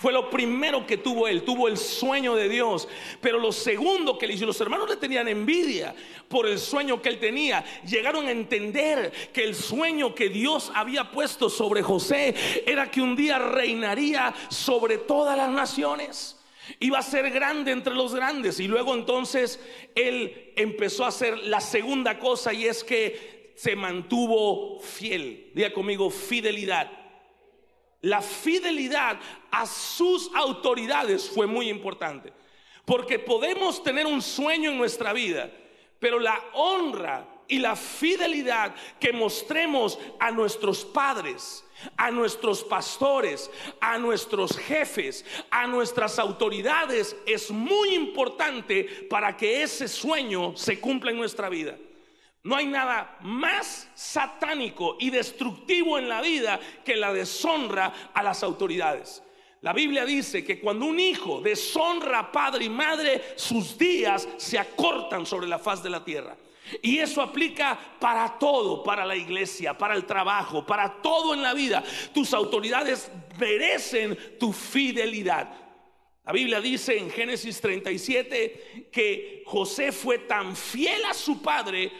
Fue 0.00 0.14
lo 0.14 0.30
primero 0.30 0.86
que 0.86 0.96
tuvo 0.96 1.28
él, 1.28 1.42
tuvo 1.42 1.68
el 1.68 1.76
sueño 1.76 2.34
de 2.34 2.48
Dios. 2.48 2.88
Pero 3.20 3.38
lo 3.38 3.52
segundo 3.52 4.16
que 4.16 4.26
le 4.26 4.32
hizo, 4.32 4.46
los 4.46 4.58
hermanos 4.58 4.88
le 4.88 4.96
tenían 4.96 5.28
envidia 5.28 5.94
por 6.26 6.46
el 6.46 6.58
sueño 6.58 7.02
que 7.02 7.10
él 7.10 7.18
tenía. 7.18 7.62
Llegaron 7.86 8.26
a 8.26 8.30
entender 8.30 9.12
que 9.30 9.44
el 9.44 9.54
sueño 9.54 10.14
que 10.14 10.30
Dios 10.30 10.72
había 10.74 11.10
puesto 11.10 11.50
sobre 11.50 11.82
José 11.82 12.34
era 12.64 12.90
que 12.90 13.02
un 13.02 13.14
día 13.14 13.38
reinaría 13.38 14.32
sobre 14.48 14.96
todas 14.96 15.36
las 15.36 15.50
naciones. 15.50 16.40
Iba 16.78 17.00
a 17.00 17.02
ser 17.02 17.28
grande 17.28 17.70
entre 17.70 17.94
los 17.94 18.14
grandes. 18.14 18.58
Y 18.58 18.68
luego 18.68 18.94
entonces 18.94 19.60
él 19.94 20.54
empezó 20.56 21.04
a 21.04 21.08
hacer 21.08 21.36
la 21.40 21.60
segunda 21.60 22.18
cosa 22.18 22.54
y 22.54 22.64
es 22.64 22.84
que 22.84 23.52
se 23.54 23.76
mantuvo 23.76 24.80
fiel. 24.80 25.50
Diga 25.52 25.74
conmigo, 25.74 26.08
fidelidad. 26.08 26.99
La 28.02 28.22
fidelidad 28.22 29.18
a 29.50 29.66
sus 29.66 30.30
autoridades 30.34 31.28
fue 31.28 31.46
muy 31.46 31.68
importante. 31.68 32.32
Porque 32.84 33.18
podemos 33.18 33.82
tener 33.82 34.06
un 34.06 34.22
sueño 34.22 34.70
en 34.70 34.78
nuestra 34.78 35.12
vida, 35.12 35.50
pero 35.98 36.18
la 36.18 36.42
honra 36.54 37.26
y 37.46 37.58
la 37.58 37.76
fidelidad 37.76 38.74
que 38.98 39.12
mostremos 39.12 39.98
a 40.18 40.30
nuestros 40.30 40.84
padres, 40.84 41.64
a 41.96 42.10
nuestros 42.10 42.64
pastores, 42.64 43.50
a 43.80 43.98
nuestros 43.98 44.56
jefes, 44.56 45.24
a 45.50 45.66
nuestras 45.66 46.18
autoridades 46.18 47.16
es 47.26 47.50
muy 47.50 47.94
importante 47.94 48.84
para 49.10 49.36
que 49.36 49.62
ese 49.62 49.88
sueño 49.88 50.56
se 50.56 50.80
cumpla 50.80 51.10
en 51.10 51.18
nuestra 51.18 51.48
vida. 51.48 51.76
No 52.42 52.56
hay 52.56 52.66
nada 52.66 53.18
más 53.20 53.88
satánico 53.94 54.96
y 54.98 55.10
destructivo 55.10 55.98
en 55.98 56.08
la 56.08 56.22
vida 56.22 56.58
que 56.84 56.96
la 56.96 57.12
deshonra 57.12 58.10
a 58.14 58.22
las 58.22 58.42
autoridades. 58.42 59.22
La 59.60 59.74
Biblia 59.74 60.06
dice 60.06 60.42
que 60.42 60.58
cuando 60.58 60.86
un 60.86 60.98
hijo 60.98 61.42
deshonra 61.42 62.18
a 62.18 62.32
padre 62.32 62.64
y 62.64 62.70
madre, 62.70 63.34
sus 63.36 63.76
días 63.76 64.26
se 64.38 64.58
acortan 64.58 65.26
sobre 65.26 65.46
la 65.46 65.58
faz 65.58 65.82
de 65.82 65.90
la 65.90 66.02
tierra. 66.02 66.34
Y 66.80 66.98
eso 66.98 67.20
aplica 67.20 67.78
para 67.98 68.38
todo, 68.38 68.82
para 68.82 69.04
la 69.04 69.16
iglesia, 69.16 69.76
para 69.76 69.94
el 69.94 70.06
trabajo, 70.06 70.64
para 70.64 71.02
todo 71.02 71.34
en 71.34 71.42
la 71.42 71.52
vida. 71.52 71.82
Tus 72.14 72.32
autoridades 72.32 73.10
merecen 73.38 74.16
tu 74.38 74.52
fidelidad. 74.52 75.52
La 76.24 76.32
Biblia 76.32 76.60
dice 76.60 76.96
en 76.96 77.10
Génesis 77.10 77.60
37 77.60 78.88
que 78.90 79.42
José 79.44 79.92
fue 79.92 80.20
tan 80.20 80.54
fiel 80.56 81.04
a 81.04 81.12
su 81.12 81.42
padre 81.42 81.90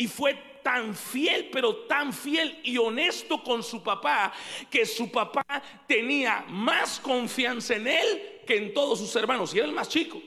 y 0.00 0.08
fue 0.08 0.32
tan 0.62 0.94
fiel, 0.94 1.50
pero 1.52 1.84
tan 1.84 2.10
fiel 2.14 2.58
y 2.64 2.78
honesto 2.78 3.42
con 3.42 3.62
su 3.62 3.82
papá, 3.82 4.32
que 4.70 4.86
su 4.86 5.12
papá 5.12 5.44
tenía 5.86 6.46
más 6.48 6.98
confianza 6.98 7.76
en 7.76 7.86
él 7.86 8.40
que 8.46 8.56
en 8.56 8.72
todos 8.72 8.98
sus 8.98 9.14
hermanos. 9.14 9.54
Y 9.54 9.58
era 9.58 9.66
el 9.66 9.74
más 9.74 9.90
chico. 9.90 10.18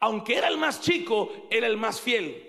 Aunque 0.00 0.36
era 0.36 0.48
el 0.48 0.58
más 0.58 0.82
chico, 0.82 1.48
era 1.50 1.66
el 1.66 1.78
más 1.78 1.98
fiel. 1.98 2.46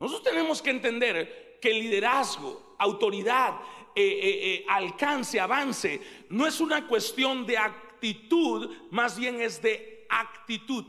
Nosotros 0.00 0.24
tenemos 0.24 0.60
que 0.60 0.70
entender 0.70 1.60
que 1.62 1.72
liderazgo, 1.72 2.74
autoridad, 2.80 3.54
eh, 3.94 4.02
eh, 4.02 4.54
eh, 4.54 4.64
alcance, 4.68 5.38
avance, 5.38 6.00
no 6.30 6.48
es 6.48 6.58
una 6.58 6.88
cuestión 6.88 7.46
de 7.46 7.58
actitud, 7.58 8.74
más 8.90 9.16
bien 9.16 9.40
es 9.40 9.62
de 9.62 10.04
actitud. 10.10 10.84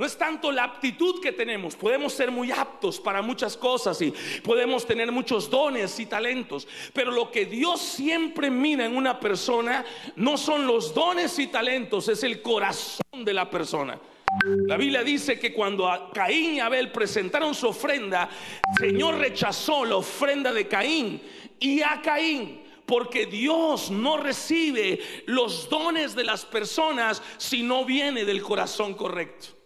No 0.00 0.06
es 0.06 0.16
tanto 0.16 0.50
la 0.50 0.64
aptitud 0.64 1.20
que 1.20 1.30
tenemos, 1.30 1.76
podemos 1.76 2.14
ser 2.14 2.30
muy 2.30 2.50
aptos 2.50 2.98
para 2.98 3.20
muchas 3.20 3.54
cosas 3.54 4.00
y 4.00 4.10
podemos 4.42 4.86
tener 4.86 5.12
muchos 5.12 5.50
dones 5.50 6.00
y 6.00 6.06
talentos, 6.06 6.66
pero 6.94 7.10
lo 7.10 7.30
que 7.30 7.44
Dios 7.44 7.82
siempre 7.82 8.50
mira 8.50 8.86
en 8.86 8.96
una 8.96 9.20
persona 9.20 9.84
no 10.16 10.38
son 10.38 10.66
los 10.66 10.94
dones 10.94 11.38
y 11.38 11.48
talentos, 11.48 12.08
es 12.08 12.24
el 12.24 12.40
corazón 12.40 13.26
de 13.26 13.34
la 13.34 13.50
persona. 13.50 14.00
La 14.66 14.78
Biblia 14.78 15.02
dice 15.02 15.38
que 15.38 15.52
cuando 15.52 16.10
Caín 16.14 16.54
y 16.54 16.60
Abel 16.60 16.90
presentaron 16.92 17.54
su 17.54 17.68
ofrenda, 17.68 18.30
el 18.80 18.92
Señor 18.92 19.18
rechazó 19.18 19.84
la 19.84 19.96
ofrenda 19.96 20.50
de 20.50 20.66
Caín 20.66 21.20
y 21.58 21.82
a 21.82 22.00
Caín 22.00 22.62
porque 22.86 23.26
Dios 23.26 23.90
no 23.90 24.16
recibe 24.16 24.98
los 25.26 25.68
dones 25.68 26.14
de 26.14 26.24
las 26.24 26.46
personas 26.46 27.22
si 27.36 27.62
no 27.62 27.84
viene 27.84 28.24
del 28.24 28.40
corazón 28.40 28.94
correcto. 28.94 29.59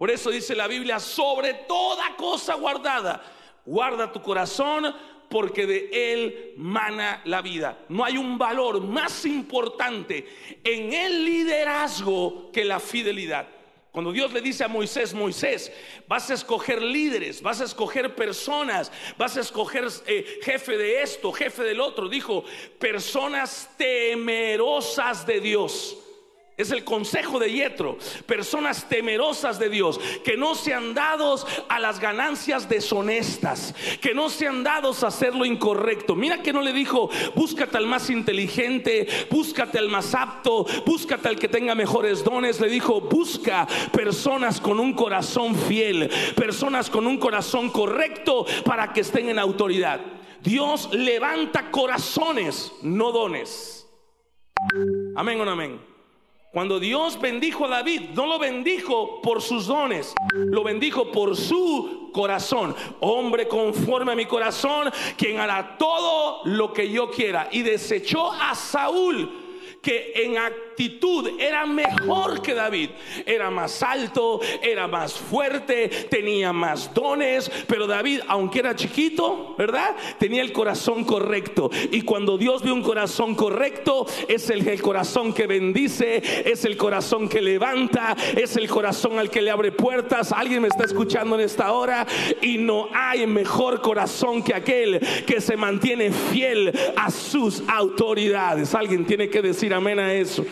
Por 0.00 0.10
eso 0.10 0.30
dice 0.30 0.54
la 0.54 0.66
Biblia, 0.66 0.98
sobre 0.98 1.52
toda 1.52 2.16
cosa 2.16 2.54
guardada, 2.54 3.22
guarda 3.66 4.10
tu 4.10 4.22
corazón 4.22 4.96
porque 5.28 5.66
de 5.66 5.90
él 5.92 6.54
mana 6.56 7.20
la 7.26 7.42
vida. 7.42 7.84
No 7.90 8.02
hay 8.02 8.16
un 8.16 8.38
valor 8.38 8.80
más 8.80 9.26
importante 9.26 10.26
en 10.64 10.94
el 10.94 11.22
liderazgo 11.26 12.50
que 12.50 12.64
la 12.64 12.80
fidelidad. 12.80 13.46
Cuando 13.92 14.10
Dios 14.10 14.32
le 14.32 14.40
dice 14.40 14.64
a 14.64 14.68
Moisés, 14.68 15.12
Moisés, 15.12 15.70
vas 16.08 16.30
a 16.30 16.34
escoger 16.34 16.80
líderes, 16.80 17.42
vas 17.42 17.60
a 17.60 17.64
escoger 17.64 18.14
personas, 18.14 18.90
vas 19.18 19.36
a 19.36 19.40
escoger 19.40 19.86
eh, 20.06 20.40
jefe 20.42 20.78
de 20.78 21.02
esto, 21.02 21.30
jefe 21.30 21.62
del 21.62 21.78
otro, 21.78 22.08
dijo, 22.08 22.42
personas 22.78 23.68
temerosas 23.76 25.26
de 25.26 25.42
Dios. 25.42 25.98
Es 26.60 26.70
el 26.70 26.84
consejo 26.84 27.38
de 27.38 27.50
Yetro. 27.50 27.96
Personas 28.26 28.88
temerosas 28.88 29.58
de 29.58 29.70
Dios, 29.70 29.98
que 30.24 30.36
no 30.36 30.54
sean 30.54 30.94
dados 30.94 31.46
a 31.68 31.78
las 31.78 32.00
ganancias 32.00 32.68
deshonestas, 32.68 33.74
que 34.00 34.14
no 34.14 34.28
sean 34.28 34.62
dados 34.62 35.02
a 35.02 35.08
hacer 35.08 35.34
lo 35.34 35.44
incorrecto. 35.44 36.14
Mira 36.14 36.42
que 36.42 36.52
no 36.52 36.60
le 36.60 36.72
dijo, 36.72 37.08
búscate 37.34 37.76
al 37.76 37.86
más 37.86 38.10
inteligente, 38.10 39.08
búscate 39.30 39.78
al 39.78 39.88
más 39.88 40.14
apto, 40.14 40.66
búscate 40.84 41.28
al 41.28 41.38
que 41.38 41.48
tenga 41.48 41.74
mejores 41.74 42.22
dones. 42.22 42.60
Le 42.60 42.68
dijo, 42.68 43.00
busca 43.00 43.66
personas 43.92 44.60
con 44.60 44.78
un 44.80 44.92
corazón 44.92 45.54
fiel, 45.54 46.10
personas 46.36 46.90
con 46.90 47.06
un 47.06 47.18
corazón 47.18 47.70
correcto 47.70 48.44
para 48.64 48.92
que 48.92 49.00
estén 49.00 49.28
en 49.30 49.38
autoridad. 49.38 50.00
Dios 50.42 50.90
levanta 50.92 51.70
corazones, 51.70 52.72
no 52.82 53.12
dones. 53.12 53.86
Amén 55.16 55.40
o 55.40 55.44
no 55.44 55.52
amén. 55.52 55.89
Cuando 56.52 56.80
Dios 56.80 57.20
bendijo 57.20 57.66
a 57.66 57.68
David, 57.68 58.10
no 58.14 58.26
lo 58.26 58.40
bendijo 58.40 59.20
por 59.22 59.40
sus 59.40 59.68
dones, 59.68 60.12
lo 60.32 60.64
bendijo 60.64 61.12
por 61.12 61.36
su 61.36 62.10
corazón. 62.12 62.74
Hombre 62.98 63.46
conforme 63.46 64.10
a 64.10 64.16
mi 64.16 64.26
corazón, 64.26 64.90
quien 65.16 65.38
hará 65.38 65.78
todo 65.78 66.40
lo 66.46 66.72
que 66.72 66.90
yo 66.90 67.08
quiera. 67.08 67.48
Y 67.52 67.62
desechó 67.62 68.32
a 68.32 68.56
Saúl, 68.56 69.30
que 69.80 70.12
en 70.16 70.38
era 71.38 71.66
mejor 71.66 72.42
que 72.42 72.54
David. 72.54 72.90
Era 73.26 73.50
más 73.50 73.82
alto, 73.82 74.40
era 74.62 74.86
más 74.86 75.14
fuerte, 75.14 75.88
tenía 76.08 76.52
más 76.52 76.92
dones, 76.94 77.50
pero 77.66 77.86
David, 77.86 78.20
aunque 78.28 78.60
era 78.60 78.74
chiquito, 78.74 79.54
¿verdad? 79.58 79.94
Tenía 80.18 80.42
el 80.42 80.52
corazón 80.52 81.04
correcto. 81.04 81.70
Y 81.90 82.02
cuando 82.02 82.38
Dios 82.38 82.62
ve 82.62 82.72
un 82.72 82.82
corazón 82.82 83.34
correcto, 83.34 84.06
es 84.28 84.48
el, 84.50 84.66
el 84.66 84.80
corazón 84.80 85.32
que 85.32 85.46
bendice, 85.46 86.22
es 86.50 86.64
el 86.64 86.76
corazón 86.76 87.28
que 87.28 87.42
levanta, 87.42 88.16
es 88.36 88.56
el 88.56 88.68
corazón 88.68 89.18
al 89.18 89.30
que 89.30 89.42
le 89.42 89.50
abre 89.50 89.72
puertas. 89.72 90.32
Alguien 90.32 90.62
me 90.62 90.68
está 90.68 90.84
escuchando 90.84 91.34
en 91.36 91.42
esta 91.42 91.72
hora 91.72 92.06
y 92.40 92.58
no 92.58 92.88
hay 92.94 93.26
mejor 93.26 93.80
corazón 93.82 94.42
que 94.42 94.54
aquel 94.54 95.00
que 95.26 95.40
se 95.40 95.56
mantiene 95.56 96.10
fiel 96.10 96.72
a 96.96 97.10
sus 97.10 97.62
autoridades. 97.68 98.74
Alguien 98.74 99.04
tiene 99.04 99.28
que 99.28 99.42
decir 99.42 99.74
amén 99.74 99.98
a 99.98 100.12
eso. 100.14 100.44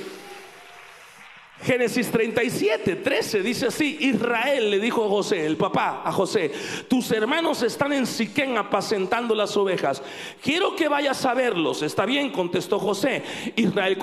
Génesis 1.60 2.08
37, 2.12 2.96
13 2.96 3.42
dice 3.42 3.66
así, 3.66 3.96
Israel 4.00 4.70
le 4.70 4.78
dijo 4.78 5.04
a 5.04 5.08
José, 5.08 5.44
el 5.44 5.56
papá 5.56 6.02
a 6.04 6.12
José, 6.12 6.52
tus 6.86 7.10
hermanos 7.10 7.62
están 7.64 7.92
en 7.92 8.06
Siquén 8.06 8.56
apacentando 8.56 9.34
las 9.34 9.56
ovejas, 9.56 10.00
quiero 10.40 10.76
que 10.76 10.88
vayas 10.88 11.24
a 11.24 11.34
verlos. 11.34 11.82
Está 11.82 12.06
bien, 12.06 12.30
contestó 12.30 12.78
José. 12.78 13.24
Israel 13.56 13.98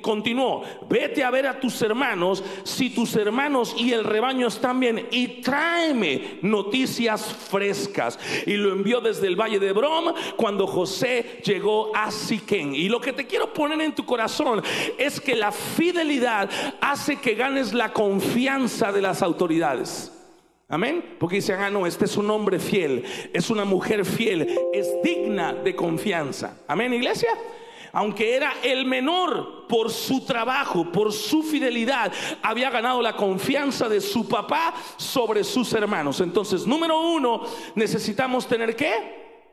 continuó, 0.00 0.62
vete 0.88 1.24
a 1.24 1.30
ver 1.30 1.48
a 1.48 1.58
tus 1.58 1.82
hermanos, 1.82 2.44
si 2.62 2.90
tus 2.90 3.16
hermanos 3.16 3.74
y 3.76 3.92
el 3.92 4.04
rebaño 4.04 4.46
están 4.46 4.78
bien, 4.78 5.08
y 5.10 5.40
tráeme 5.42 6.38
noticias 6.42 7.24
frescas. 7.50 8.20
Y 8.46 8.52
lo 8.52 8.70
envió 8.70 9.00
desde 9.00 9.26
el 9.26 9.34
valle 9.34 9.58
de 9.58 9.72
Brom 9.72 10.14
cuando 10.36 10.68
José 10.68 11.40
llegó 11.44 11.90
a 11.94 12.12
Siquén. 12.12 12.72
Y 12.72 12.88
lo 12.88 13.00
que 13.00 13.12
te 13.12 13.26
quiero 13.26 13.52
poner 13.52 13.80
en 13.80 13.96
tu 13.96 14.06
corazón 14.06 14.62
es 14.96 15.20
que 15.20 15.34
la 15.34 15.50
fidelidad 15.50 16.48
hace 16.80 16.99
hace 17.00 17.16
que 17.16 17.34
ganes 17.34 17.72
la 17.72 17.94
confianza 17.94 18.92
de 18.92 19.00
las 19.00 19.22
autoridades. 19.22 20.12
Amén. 20.68 21.16
Porque 21.18 21.36
dicen, 21.36 21.58
ah, 21.58 21.70
no, 21.70 21.86
este 21.86 22.04
es 22.04 22.16
un 22.18 22.30
hombre 22.30 22.58
fiel, 22.58 23.04
es 23.32 23.48
una 23.48 23.64
mujer 23.64 24.04
fiel, 24.04 24.54
es 24.74 24.86
digna 25.02 25.54
de 25.54 25.74
confianza. 25.74 26.58
Amén, 26.68 26.92
iglesia. 26.92 27.30
Aunque 27.92 28.36
era 28.36 28.52
el 28.62 28.84
menor 28.84 29.66
por 29.66 29.90
su 29.90 30.26
trabajo, 30.26 30.92
por 30.92 31.10
su 31.10 31.42
fidelidad, 31.42 32.12
había 32.42 32.68
ganado 32.68 33.00
la 33.00 33.16
confianza 33.16 33.88
de 33.88 34.02
su 34.02 34.28
papá 34.28 34.74
sobre 34.98 35.42
sus 35.42 35.72
hermanos. 35.72 36.20
Entonces, 36.20 36.66
número 36.66 37.00
uno, 37.00 37.46
necesitamos 37.74 38.46
tener 38.46 38.76
qué? 38.76 39.48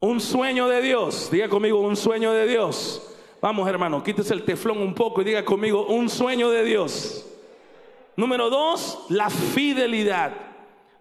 Un 0.00 0.20
sueño 0.20 0.68
de 0.68 0.82
Dios. 0.82 1.30
Diga 1.30 1.48
conmigo, 1.48 1.80
un 1.80 1.96
sueño 1.96 2.32
de 2.32 2.46
Dios. 2.46 3.08
Vamos, 3.42 3.68
hermano, 3.68 4.04
quítese 4.04 4.34
el 4.34 4.44
teflón 4.44 4.78
un 4.78 4.94
poco 4.94 5.20
y 5.20 5.24
diga 5.24 5.44
conmigo, 5.44 5.86
un 5.86 6.08
sueño 6.08 6.48
de 6.48 6.62
Dios. 6.62 7.26
Número 8.14 8.48
dos, 8.48 9.00
la 9.08 9.28
fidelidad. 9.30 10.32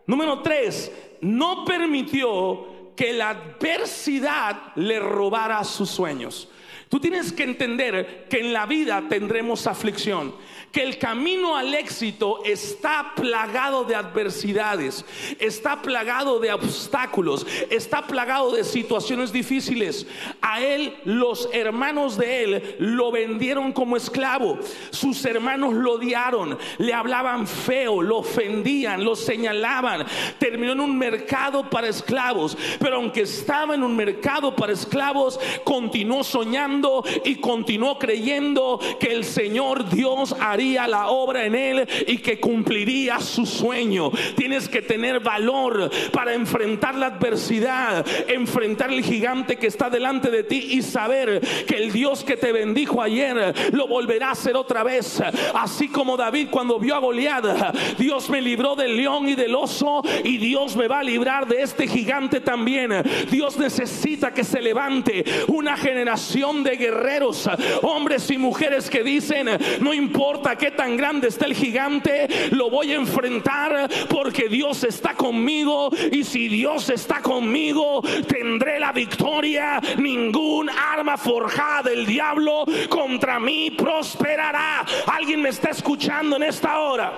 Número 0.07 0.41
tres, 0.41 0.91
no 1.21 1.63
permitió 1.65 2.65
que 2.95 3.13
la 3.13 3.29
adversidad 3.29 4.74
le 4.75 5.00
robara 5.00 5.63
sus 5.63 5.91
sueños. 5.91 6.50
Tú 6.91 7.00
tienes 7.00 7.31
que 7.31 7.43
entender 7.43 8.27
que 8.29 8.41
en 8.41 8.51
la 8.51 8.65
vida 8.65 9.05
tendremos 9.07 9.65
aflicción 9.65 10.33
que 10.71 10.83
el 10.83 10.98
camino 10.98 11.57
al 11.57 11.74
éxito 11.74 12.41
está 12.45 13.13
plagado 13.15 13.83
de 13.83 13.95
adversidades, 13.95 15.05
está 15.39 15.81
plagado 15.81 16.39
de 16.39 16.53
obstáculos, 16.53 17.45
está 17.69 18.07
plagado 18.07 18.51
de 18.51 18.63
situaciones 18.63 19.33
difíciles. 19.33 20.07
A 20.41 20.62
él 20.62 20.95
los 21.03 21.50
hermanos 21.51 22.17
de 22.17 22.43
él 22.43 22.75
lo 22.79 23.12
vendieron 23.12 23.74
como 23.74 23.98
esclavo, 23.98 24.60
sus 24.91 25.24
hermanos 25.25 25.74
lo 25.74 25.93
odiaron, 25.93 26.57
le 26.77 26.93
hablaban 26.93 27.48
feo, 27.48 28.01
lo 28.01 28.19
ofendían, 28.19 29.03
lo 29.03 29.15
señalaban, 29.15 30.05
terminó 30.39 30.71
en 30.71 30.79
un 30.79 30.98
mercado 30.98 31.69
para 31.69 31.89
esclavos, 31.89 32.57
pero 32.79 32.95
aunque 32.95 33.21
estaba 33.21 33.75
en 33.75 33.83
un 33.83 33.95
mercado 33.95 34.55
para 34.55 34.74
esclavos, 34.74 35.39
continuó 35.65 36.24
soñando 36.24 36.80
y 37.23 37.35
continuó 37.35 37.97
creyendo 38.00 38.79
que 39.00 39.11
el 39.11 39.23
Señor 39.23 39.89
Dios 39.89 40.35
haría 40.39 40.88
la 40.88 41.09
obra 41.09 41.45
en 41.45 41.55
él 41.55 41.88
y 42.07 42.17
que 42.17 42.39
cumpliría 42.39 43.19
su 43.19 43.45
sueño. 43.45 44.11
Tienes 44.35 44.67
que 44.67 44.81
tener 44.81 45.19
valor 45.19 45.89
para 46.11 46.33
enfrentar 46.33 46.95
la 46.95 47.07
adversidad, 47.07 48.05
enfrentar 48.27 48.91
el 48.91 49.03
gigante 49.03 49.57
que 49.57 49.67
está 49.67 49.89
delante 49.89 50.29
de 50.29 50.43
ti 50.43 50.67
y 50.71 50.81
saber 50.81 51.41
que 51.67 51.77
el 51.77 51.91
Dios 51.91 52.23
que 52.23 52.38
te 52.38 52.51
bendijo 52.51 53.01
ayer 53.01 53.53
lo 53.73 53.88
volverá 53.88 54.29
a 54.29 54.31
hacer 54.31 54.55
otra 54.55 54.83
vez. 54.83 55.21
Así 55.53 55.88
como 55.88 56.17
David 56.17 56.47
cuando 56.50 56.79
vio 56.79 56.95
a 56.95 57.00
Goliat, 57.00 57.75
Dios 57.97 58.29
me 58.29 58.41
libró 58.41 58.75
del 58.75 58.97
león 58.97 59.29
y 59.29 59.35
del 59.35 59.55
oso 59.55 60.01
y 60.23 60.38
Dios 60.38 60.75
me 60.75 60.88
va 60.88 61.00
a 61.00 61.03
librar 61.03 61.47
de 61.47 61.61
este 61.61 61.88
gigante 61.88 62.39
también. 62.39 62.91
Dios 63.29 63.57
necesita 63.57 64.33
que 64.33 64.43
se 64.43 64.61
levante 64.61 65.23
una 65.47 65.77
generación 65.77 66.63
de 66.63 66.70
guerreros, 66.77 67.49
hombres 67.81 68.29
y 68.31 68.37
mujeres 68.37 68.89
que 68.89 69.03
dicen, 69.03 69.49
no 69.81 69.93
importa 69.93 70.55
qué 70.55 70.71
tan 70.71 70.97
grande 70.97 71.27
está 71.27 71.45
el 71.45 71.53
gigante, 71.53 72.27
lo 72.51 72.69
voy 72.69 72.91
a 72.91 72.95
enfrentar 72.95 73.89
porque 74.09 74.47
Dios 74.49 74.83
está 74.83 75.13
conmigo 75.13 75.89
y 76.11 76.23
si 76.23 76.47
Dios 76.47 76.89
está 76.89 77.21
conmigo, 77.21 78.01
tendré 78.27 78.79
la 78.79 78.91
victoria. 78.91 79.81
Ningún 79.97 80.69
arma 80.69 81.17
forjada 81.17 81.83
del 81.83 82.05
diablo 82.05 82.65
contra 82.89 83.39
mí 83.39 83.71
prosperará. 83.71 84.85
¿Alguien 85.07 85.41
me 85.41 85.49
está 85.49 85.69
escuchando 85.69 86.35
en 86.35 86.43
esta 86.43 86.79
hora? 86.79 87.13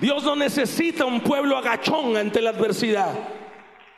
Dios 0.00 0.24
no 0.24 0.36
necesita 0.36 1.04
un 1.04 1.20
pueblo 1.20 1.56
agachón 1.56 2.16
ante 2.16 2.40
la 2.40 2.50
adversidad 2.50 3.39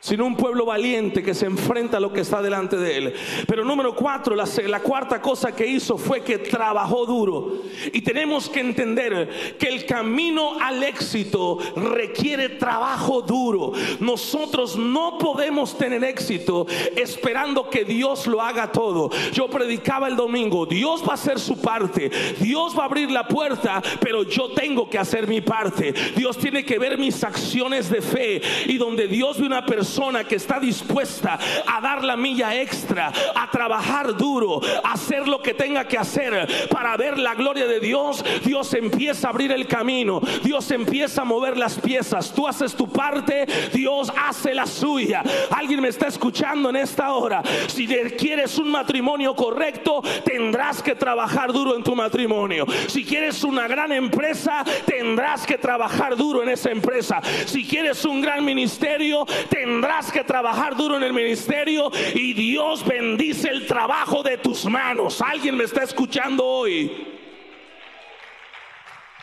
sino 0.03 0.25
un 0.25 0.35
pueblo 0.35 0.65
valiente 0.65 1.23
que 1.23 1.33
se 1.33 1.45
enfrenta 1.45 1.95
a 1.95 1.99
lo 2.01 2.11
que 2.11 2.19
está 2.19 2.41
delante 2.41 2.75
de 2.75 2.97
él. 2.97 3.13
Pero 3.47 3.63
número 3.63 3.95
cuatro, 3.95 4.35
la, 4.35 4.79
cuarta 4.81 5.21
cosa 5.21 5.55
que 5.55 5.65
hizo 5.65 5.97
fue 5.97 6.21
que 6.21 6.39
trabajó 6.39 7.05
duro. 7.05 7.61
Y 7.93 8.01
tenemos 8.01 8.49
que 8.49 8.59
entender 8.59 9.55
que 9.57 9.69
el 9.69 9.85
camino 9.85 10.59
al 10.59 10.83
éxito 10.83 11.57
requiere 11.77 12.49
trabajo 12.49 13.21
duro. 13.21 13.71
Nosotros 14.01 14.75
no 14.75 15.17
podemos 15.17 15.77
tener 15.77 16.03
éxito 16.03 16.67
esperando 16.97 17.69
que 17.69 17.85
Dios 17.85 18.27
lo 18.27 18.41
haga 18.41 18.73
todo. 18.73 19.09
Yo 19.31 19.47
predicaba 19.47 20.09
el 20.09 20.17
domingo, 20.17 20.65
Dios 20.65 21.01
va 21.01 21.11
a 21.11 21.13
hacer 21.13 21.39
su 21.39 21.61
parte, 21.61 22.11
Dios 22.41 22.77
va 22.77 22.83
a 22.83 22.87
abrir 22.87 23.09
la 23.09 23.25
puerta, 23.25 23.81
pero 24.01 24.23
yo 24.23 24.49
tengo 24.51 24.89
que 24.89 24.99
hacer 24.99 25.29
mi 25.29 25.39
parte. 25.39 25.93
Dios 26.13 26.37
tiene 26.37 26.65
que 26.65 26.77
ver 26.77 26.97
mis 26.97 27.23
acciones 27.23 27.89
de 27.89 28.01
fe 28.01 28.41
y 28.65 28.77
donde 28.77 29.07
Dios 29.07 29.39
ve 29.39 29.45
una 29.45 29.65
persona 29.65 29.92
que 30.27 30.35
está 30.35 30.59
dispuesta 30.59 31.37
a 31.67 31.79
dar 31.79 32.03
la 32.03 32.17
milla 32.17 32.59
extra, 32.59 33.11
a 33.35 33.49
trabajar 33.51 34.15
duro, 34.17 34.59
a 34.83 34.93
hacer 34.93 35.27
lo 35.27 35.41
que 35.41 35.53
tenga 35.53 35.87
que 35.87 35.97
hacer 35.97 36.67
para 36.69 36.97
ver 36.97 37.19
la 37.19 37.35
gloria 37.35 37.67
de 37.67 37.79
Dios, 37.79 38.23
Dios 38.43 38.73
empieza 38.73 39.27
a 39.27 39.29
abrir 39.29 39.51
el 39.51 39.67
camino, 39.67 40.19
Dios 40.43 40.71
empieza 40.71 41.21
a 41.21 41.25
mover 41.25 41.57
las 41.57 41.79
piezas, 41.79 42.33
tú 42.33 42.47
haces 42.47 42.73
tu 42.73 42.89
parte, 42.89 43.45
Dios 43.71 44.11
hace 44.19 44.53
la 44.53 44.65
suya. 44.65 45.21
Alguien 45.51 45.81
me 45.81 45.89
está 45.89 46.07
escuchando 46.07 46.69
en 46.69 46.77
esta 46.77 47.13
hora. 47.13 47.43
Si 47.67 47.87
quieres 47.87 48.57
un 48.57 48.71
matrimonio 48.71 49.35
correcto, 49.35 50.01
tendrás 50.25 50.81
que 50.81 50.95
trabajar 50.95 51.53
duro 51.53 51.75
en 51.75 51.83
tu 51.83 51.95
matrimonio. 51.95 52.65
Si 52.87 53.05
quieres 53.05 53.43
una 53.43 53.67
gran 53.67 53.91
empresa, 53.91 54.63
tendrás 54.85 55.45
que 55.45 55.57
trabajar 55.57 56.15
duro 56.15 56.41
en 56.41 56.49
esa 56.49 56.71
empresa. 56.71 57.21
Si 57.45 57.65
quieres 57.65 58.03
un 58.05 58.21
gran 58.21 58.43
ministerio, 58.43 59.25
tendrás 59.49 59.82
tendrás 59.83 60.13
que 60.13 60.23
trabajar 60.23 60.77
duro 60.77 60.95
en 60.95 61.03
el 61.03 61.11
ministerio 61.11 61.91
y 62.15 62.31
Dios 62.31 62.85
bendice 62.85 63.49
el 63.49 63.67
trabajo 63.67 64.23
de 64.23 64.37
tus 64.37 64.63
manos. 64.63 65.21
¿Alguien 65.21 65.57
me 65.57 65.65
está 65.65 65.83
escuchando 65.83 66.45
hoy? 66.45 67.05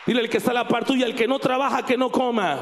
Dile 0.05 0.21
el 0.21 0.29
que 0.29 0.37
está 0.37 0.51
a 0.51 0.53
la 0.53 0.67
par 0.67 0.85
tuya, 0.85 1.07
el 1.07 1.15
que 1.15 1.27
no 1.27 1.39
trabaja, 1.39 1.83
que 1.83 1.97
no 1.97 2.11
coma. 2.11 2.59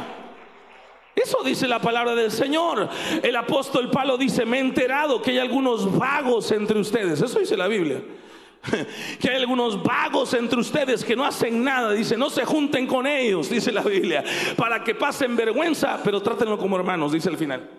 Eso 1.13 1.43
dice 1.43 1.67
la 1.67 1.79
palabra 1.79 2.15
del 2.15 2.31
Señor. 2.31 2.87
El 3.21 3.35
apóstol 3.35 3.91
Pablo 3.91 4.17
dice, 4.17 4.45
me 4.45 4.59
he 4.59 4.61
enterado 4.61 5.21
que 5.21 5.31
hay 5.31 5.39
algunos 5.39 5.97
vagos 5.97 6.53
entre 6.53 6.79
ustedes. 6.79 7.21
Eso 7.21 7.37
dice 7.37 7.57
la 7.57 7.67
Biblia. 7.67 8.01
que 9.19 9.29
hay 9.29 9.35
algunos 9.35 9.83
vagos 9.83 10.33
entre 10.35 10.57
ustedes 10.57 11.03
que 11.03 11.17
no 11.17 11.25
hacen 11.25 11.65
nada. 11.65 11.91
Dice, 11.91 12.15
no 12.15 12.29
se 12.29 12.45
junten 12.45 12.87
con 12.87 13.05
ellos, 13.05 13.49
dice 13.49 13.73
la 13.73 13.81
Biblia, 13.81 14.23
para 14.55 14.85
que 14.85 14.95
pasen 14.95 15.35
vergüenza, 15.35 15.99
pero 16.01 16.21
trátenlo 16.21 16.57
como 16.57 16.77
hermanos, 16.77 17.11
dice 17.11 17.29
el 17.29 17.37
final. 17.37 17.78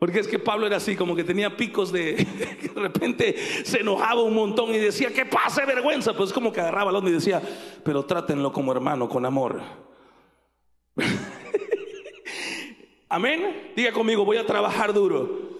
Porque 0.00 0.18
es 0.18 0.26
que 0.26 0.38
Pablo 0.38 0.66
era 0.66 0.78
así, 0.78 0.96
como 0.96 1.14
que 1.14 1.24
tenía 1.24 1.58
picos 1.58 1.92
de, 1.92 2.14
de 2.74 2.80
repente 2.80 3.36
se 3.64 3.80
enojaba 3.80 4.22
un 4.22 4.34
montón 4.34 4.74
y 4.74 4.78
decía, 4.78 5.12
que 5.12 5.26
pase 5.26 5.66
vergüenza. 5.66 6.14
Pues 6.14 6.32
como 6.32 6.54
que 6.54 6.60
agarraba 6.62 6.88
al 6.88 6.96
hombre 6.96 7.12
y 7.12 7.16
decía, 7.16 7.42
pero 7.84 8.06
trátenlo 8.06 8.50
como 8.50 8.72
hermano, 8.72 9.10
con 9.10 9.26
amor. 9.26 9.60
Amén. 13.10 13.72
Diga 13.76 13.92
conmigo, 13.92 14.24
voy 14.24 14.38
a 14.38 14.46
trabajar 14.46 14.94
duro. 14.94 15.50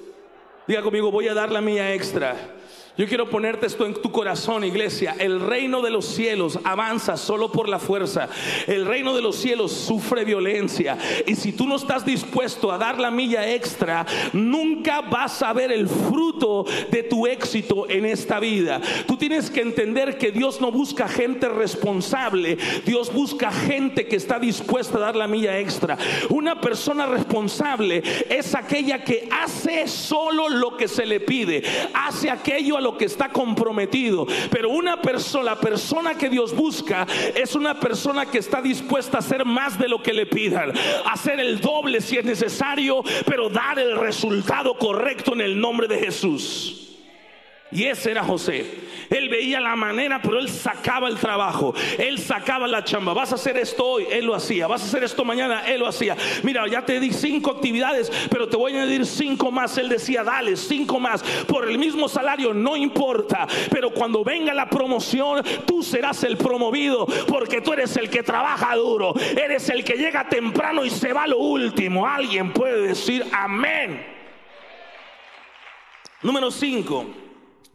Diga 0.67 0.81
conmigo, 0.81 1.11
voy 1.11 1.29
a 1.29 1.35
dar 1.35 1.53
la 1.53 1.61
mía 1.61 1.93
extra. 1.93 2.60
Yo 3.01 3.07
quiero 3.07 3.31
ponerte 3.31 3.65
esto 3.65 3.87
en 3.87 3.95
tu 3.95 4.13
corazón, 4.13 4.63
iglesia. 4.63 5.17
El 5.19 5.41
reino 5.41 5.81
de 5.81 5.89
los 5.89 6.05
cielos 6.05 6.59
avanza 6.65 7.17
solo 7.17 7.51
por 7.51 7.67
la 7.67 7.79
fuerza. 7.79 8.29
El 8.67 8.85
reino 8.85 9.17
de 9.17 9.23
los 9.23 9.37
cielos 9.37 9.73
sufre 9.73 10.23
violencia. 10.27 10.99
Y 11.27 11.35
si 11.35 11.53
tú 11.53 11.67
no 11.67 11.77
estás 11.77 12.05
dispuesto 12.05 12.71
a 12.71 12.77
dar 12.77 12.99
la 13.01 13.11
milla 13.11 13.55
extra, 13.55 14.05
nunca 14.35 15.01
vas 15.01 15.43
a 15.43 15.55
ver 15.55 15.73
el 15.73 15.89
fruto 15.89 16.67
de 16.91 17.03
tu 17.03 17.27
éxito 17.27 17.89
en 17.89 18.05
esta 18.05 18.39
vida. 18.39 18.83
Tú 19.07 19.17
tienes 19.17 19.51
que 19.51 19.63
entender 19.63 20.19
que 20.19 20.31
Dios 20.31 20.61
no 20.61 20.71
busca 20.71 21.09
gente 21.09 21.49
responsable. 21.49 22.59
Dios 22.85 23.11
busca 23.15 23.51
gente 23.51 24.09
que 24.09 24.17
está 24.17 24.39
dispuesta 24.39 24.99
a 24.99 25.01
dar 25.01 25.17
la 25.17 25.27
milla 25.27 25.59
extra. 25.59 25.97
Una 26.29 26.61
persona 26.61 27.07
responsable 27.07 28.03
es 28.29 28.55
aquella 28.55 29.03
que 29.05 29.27
hace 29.31 29.89
solo 29.89 30.51
lo 30.51 30.77
que 30.77 30.87
se 30.87 31.07
le 31.07 31.21
pide. 31.21 31.63
Hace 31.95 32.29
aquello 32.29 32.79
lo 32.79 32.90
que 32.97 33.05
está 33.05 33.29
comprometido. 33.29 34.27
Pero 34.51 34.71
una 34.71 35.01
persona, 35.01 35.45
la 35.45 35.61
persona 35.61 36.15
que 36.15 36.29
Dios 36.29 36.55
busca, 36.55 37.07
es 37.35 37.55
una 37.55 37.79
persona 37.79 38.27
que 38.27 38.39
está 38.39 38.61
dispuesta 38.61 39.19
a 39.19 39.21
hacer 39.21 39.45
más 39.45 39.79
de 39.79 39.89
lo 39.89 40.03
que 40.03 40.13
le 40.13 40.27
pidan, 40.27 40.73
hacer 41.11 41.41
el 41.41 41.61
doble 41.61 42.01
si 42.01 42.19
es 42.19 42.25
necesario, 42.25 43.03
pero 43.27 43.49
dar 43.49 43.79
el 43.79 43.97
resultado 43.97 44.75
correcto 44.75 45.33
en 45.33 45.41
el 45.41 45.61
nombre 45.61 45.89
de 45.89 45.99
Jesús. 45.99 46.90
Y 47.73 47.85
ese 47.85 48.11
era 48.11 48.25
José. 48.25 48.67
Él 49.11 49.29
veía 49.29 49.61
la 49.61 49.77
manera, 49.77 50.21
pero 50.23 50.39
él 50.39 50.49
sacaba 50.49 51.09
el 51.09 51.17
trabajo. 51.17 51.75
Él 51.99 52.19
sacaba 52.19 52.67
la 52.67 52.85
chamba. 52.85 53.13
Vas 53.13 53.33
a 53.33 53.37
hacer 53.37 53.57
esto 53.57 53.85
hoy, 53.85 54.07
él 54.11 54.25
lo 54.25 54.35
hacía. 54.35 54.67
Vas 54.67 54.83
a 54.83 54.87
hacer 54.87 55.05
esto 55.05 55.25
mañana, 55.25 55.63
él 55.67 55.81
lo 55.81 55.87
hacía. 55.87 56.17
Mira, 56.43 56.67
ya 56.69 56.85
te 56.85 56.99
di 56.99 57.13
cinco 57.13 57.51
actividades, 57.51 58.11
pero 58.31 58.49
te 58.49 58.57
voy 58.57 58.73
a 58.73 58.83
añadir 58.83 59.07
cinco 59.07 59.51
más. 59.51 59.77
Él 59.79 59.89
decía, 59.89 60.25
dale, 60.25 60.57
cinco 60.57 60.99
más. 60.99 61.23
Por 61.23 61.69
el 61.69 61.79
mismo 61.79 62.09
salario, 62.09 62.53
no 62.55 62.77
importa. 62.77 63.47
Pero 63.71 63.91
cuando 63.91 64.25
venga 64.25 64.53
la 64.55 64.69
promoción, 64.69 65.45
tú 65.67 65.83
serás 65.83 66.25
el 66.25 66.37
promovido, 66.37 67.07
porque 67.27 67.61
tú 67.61 67.73
eres 67.73 67.97
el 67.97 68.11
que 68.11 68.23
trabaja 68.23 68.75
duro. 68.77 69.15
Eres 69.37 69.69
el 69.71 69.85
que 69.85 69.95
llega 69.95 70.29
temprano 70.29 70.85
y 70.85 70.91
se 70.91 71.13
va 71.13 71.27
lo 71.27 71.39
último. 71.39 72.07
Alguien 72.07 72.53
puede 72.53 72.89
decir 72.89 73.25
amén. 73.33 74.07
Número 76.23 76.51
cinco. 76.51 77.30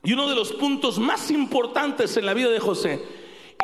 Y 0.06 0.14
uno 0.14 0.30
de 0.30 0.36
los 0.36 0.54
puntos 0.54 1.00
más 1.00 1.32
importantes 1.32 2.16
en 2.16 2.28
la 2.28 2.36
vida 2.36 2.50
de 2.50 2.60
José, 2.60 3.02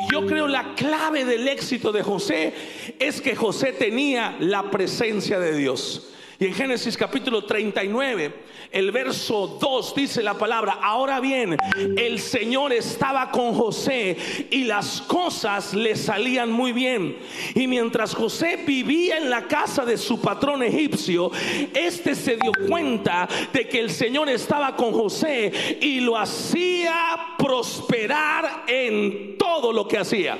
y 0.00 0.12
yo 0.12 0.26
creo 0.26 0.48
la 0.48 0.74
clave 0.74 1.24
del 1.24 1.46
éxito 1.46 1.92
de 1.92 2.02
José, 2.02 2.52
es 2.98 3.20
que 3.20 3.36
José 3.36 3.72
tenía 3.72 4.36
la 4.40 4.68
presencia 4.70 5.38
de 5.38 5.56
Dios. 5.56 6.08
Y 6.42 6.46
en 6.46 6.54
Génesis 6.54 6.96
capítulo 6.96 7.44
39, 7.44 8.34
el 8.72 8.90
verso 8.90 9.58
2 9.60 9.94
dice 9.94 10.24
la 10.24 10.34
palabra, 10.34 10.72
ahora 10.82 11.20
bien, 11.20 11.56
el 11.96 12.18
Señor 12.18 12.72
estaba 12.72 13.30
con 13.30 13.54
José 13.54 14.16
y 14.50 14.64
las 14.64 15.02
cosas 15.02 15.72
le 15.72 15.94
salían 15.94 16.50
muy 16.50 16.72
bien. 16.72 17.16
Y 17.54 17.68
mientras 17.68 18.12
José 18.12 18.58
vivía 18.66 19.18
en 19.18 19.30
la 19.30 19.46
casa 19.46 19.84
de 19.84 19.96
su 19.96 20.20
patrón 20.20 20.64
egipcio, 20.64 21.30
este 21.74 22.16
se 22.16 22.36
dio 22.36 22.50
cuenta 22.66 23.28
de 23.52 23.68
que 23.68 23.78
el 23.78 23.90
Señor 23.90 24.28
estaba 24.28 24.74
con 24.74 24.90
José 24.92 25.78
y 25.80 26.00
lo 26.00 26.18
hacía 26.18 27.36
prosperar 27.38 28.64
en 28.66 29.38
todo 29.38 29.72
lo 29.72 29.86
que 29.86 29.98
hacía. 29.98 30.36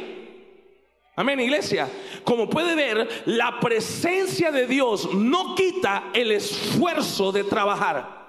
Amén, 1.15 1.41
iglesia. 1.41 1.91
Como 2.25 2.49
puede 2.49 2.75
ver, 2.75 3.07
la 3.27 3.61
presencia 3.61 4.51
de 4.51 4.67
Dios 4.67 5.13
no 5.13 5.55
quita 5.55 6.05
el 6.15 6.33
esfuerzo 6.33 7.33
de 7.33 7.45
trabajar. 7.45 8.22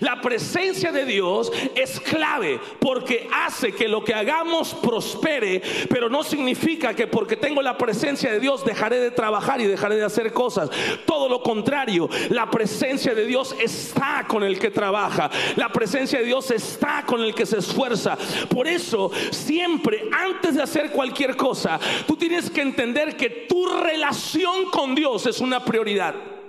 La 0.00 0.20
presencia 0.20 0.92
de 0.92 1.04
Dios 1.04 1.50
es 1.74 2.00
clave 2.00 2.60
porque 2.78 3.28
hace 3.32 3.72
que 3.72 3.88
lo 3.88 4.04
que 4.04 4.14
hagamos 4.14 4.74
prospere, 4.74 5.62
pero 5.88 6.08
no 6.08 6.22
significa 6.22 6.94
que 6.94 7.06
porque 7.06 7.36
tengo 7.36 7.62
la 7.62 7.78
presencia 7.78 8.32
de 8.32 8.40
Dios 8.40 8.64
dejaré 8.64 9.00
de 9.00 9.10
trabajar 9.10 9.60
y 9.60 9.66
dejaré 9.66 9.96
de 9.96 10.04
hacer 10.04 10.32
cosas. 10.32 10.70
Todo 11.06 11.28
lo 11.28 11.42
contrario, 11.42 12.08
la 12.30 12.50
presencia 12.50 13.14
de 13.14 13.26
Dios 13.26 13.54
está 13.60 14.24
con 14.28 14.42
el 14.42 14.58
que 14.58 14.70
trabaja. 14.70 15.30
La 15.56 15.70
presencia 15.70 16.18
de 16.18 16.26
Dios 16.26 16.50
está 16.50 17.04
con 17.06 17.22
el 17.22 17.34
que 17.34 17.46
se 17.46 17.58
esfuerza. 17.58 18.16
Por 18.48 18.66
eso, 18.66 19.10
siempre 19.30 20.04
antes 20.12 20.54
de 20.54 20.62
hacer 20.62 20.90
cualquier 20.90 21.36
cosa, 21.36 21.78
tú 22.06 22.16
tienes 22.16 22.50
que 22.50 22.62
entender 22.62 23.16
que 23.16 23.46
tu 23.48 23.66
relación 23.66 24.70
con 24.70 24.94
Dios 24.94 25.26
es 25.26 25.40
una 25.40 25.64
prioridad. 25.64 26.39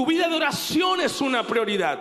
Tu 0.00 0.06
vida 0.06 0.28
de 0.28 0.34
oración 0.34 0.98
es 1.02 1.20
una 1.20 1.46
prioridad. 1.46 2.00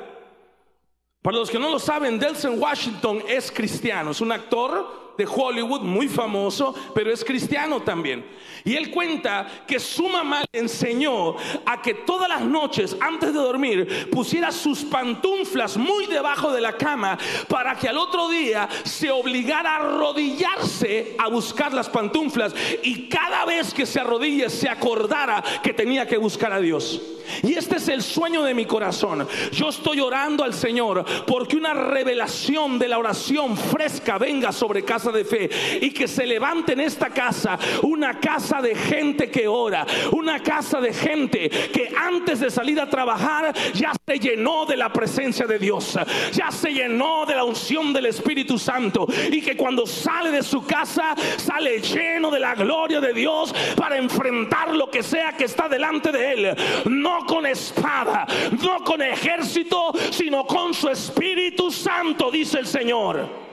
Para 1.22 1.36
los 1.36 1.50
que 1.50 1.60
no 1.60 1.70
lo 1.70 1.80
saben, 1.80 2.18
Delson 2.18 2.58
Washington 2.58 3.22
es 3.28 3.52
cristiano, 3.52 4.12
es 4.12 4.22
un 4.22 4.32
actor 4.32 5.09
de 5.20 5.28
Hollywood, 5.28 5.82
muy 5.82 6.08
famoso, 6.08 6.74
pero 6.96 7.12
es 7.12 7.26
cristiano 7.26 7.82
también. 7.82 8.26
Y 8.64 8.76
él 8.76 8.90
cuenta 8.90 9.66
que 9.68 9.80
su 9.80 10.08
mamá 10.08 10.42
le 10.52 10.60
enseñó 10.62 11.36
a 11.66 11.82
que 11.82 11.94
todas 11.94 12.30
las 12.30 12.42
noches, 12.42 12.96
antes 13.02 13.34
de 13.34 13.40
dormir, 13.40 14.10
pusiera 14.10 14.52
sus 14.52 14.84
pantuflas 14.84 15.78
muy 15.78 16.06
debajo 16.08 16.52
de 16.52 16.62
la 16.62 16.78
cama 16.78 17.18
para 17.48 17.76
que 17.76 17.90
al 17.90 17.98
otro 17.98 18.30
día 18.30 18.70
se 18.84 19.12
obligara 19.12 19.76
a 19.76 19.76
arrodillarse 19.78 21.16
a 21.18 21.28
buscar 21.28 21.74
las 21.74 21.90
pantuflas 21.90 22.54
y 22.82 23.10
cada 23.10 23.46
vez 23.46 23.74
que 23.74 23.86
se 23.86 24.00
arrodille 24.00 24.50
se 24.50 24.70
acordara 24.70 25.44
que 25.62 25.74
tenía 25.74 26.08
que 26.08 26.18
buscar 26.18 26.54
a 26.54 26.60
Dios. 26.60 27.02
Y 27.44 27.54
este 27.54 27.78
es 27.78 27.88
el 27.88 28.02
sueño 28.02 28.44
de 28.44 28.54
mi 28.54 28.66
corazón. 28.66 29.28
Yo 29.52 29.70
estoy 29.70 30.00
orando 30.00 30.44
al 30.44 30.54
Señor 30.54 31.06
porque 31.28 31.58
una 31.58 31.74
revelación 31.74 32.80
de 32.80 32.88
la 32.88 32.98
oración 32.98 33.56
fresca 33.56 34.18
venga 34.18 34.52
sobre 34.52 34.84
casa 34.84 35.09
de 35.12 35.26
fe 35.26 35.50
y 35.82 35.91
que 35.91 36.08
se 36.08 36.26
levante 36.26 36.74
en 36.74 36.82
esta 36.82 37.10
casa 37.10 37.58
una 37.84 38.19
casa 38.19 38.62
de 38.62 38.76
gente 38.76 39.30
que 39.30 39.48
ora, 39.48 39.86
una 40.12 40.41
casa 40.41 40.80
de 40.80 40.93
gente 40.93 41.50
que 41.50 41.91
antes 41.95 42.39
de 42.39 42.50
salir 42.50 42.80
a 42.80 42.89
trabajar 42.89 43.54
ya 43.74 43.93
se 44.06 44.19
llenó 44.19 44.65
de 44.65 44.78
la 44.78 44.91
presencia 44.91 45.45
de 45.45 45.60
Dios, 45.60 45.98
ya 46.34 46.52
se 46.52 46.72
llenó 46.74 47.26
de 47.26 47.36
la 47.36 47.43
unción 47.43 47.93
del 47.93 48.08
Espíritu 48.08 48.58
Santo 48.58 49.08
y 49.32 49.41
que 49.41 49.56
cuando 49.56 49.86
sale 49.86 50.32
de 50.32 50.43
su 50.43 50.65
casa 50.65 51.15
sale 51.38 51.80
lleno 51.80 52.32
de 52.32 52.39
la 52.39 52.56
gloria 52.56 53.00
de 53.00 53.13
Dios 53.13 53.54
para 53.76 53.98
enfrentar 53.98 54.76
lo 54.76 54.89
que 54.89 55.04
sea 55.04 55.34
que 55.34 55.45
está 55.45 55.67
delante 55.67 56.12
de 56.12 56.32
él, 56.32 56.56
no 56.86 57.26
con 57.26 57.45
espada, 57.45 58.26
no 58.62 58.84
con 58.84 59.02
ejército, 59.02 59.91
sino 60.12 60.45
con 60.45 60.74
su 60.74 60.89
Espíritu 60.89 61.72
Santo, 61.72 62.32
dice 62.32 62.60
el 62.60 62.67
Señor. 62.67 63.49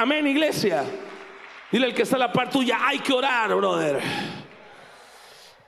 Amén, 0.00 0.26
iglesia. 0.26 0.82
Dile 1.70 1.84
al 1.84 1.94
que 1.94 2.04
está 2.04 2.16
a 2.16 2.20
la 2.20 2.32
parte 2.32 2.52
tuya, 2.52 2.78
hay 2.80 3.00
que 3.00 3.12
orar, 3.12 3.54
brother. 3.54 4.00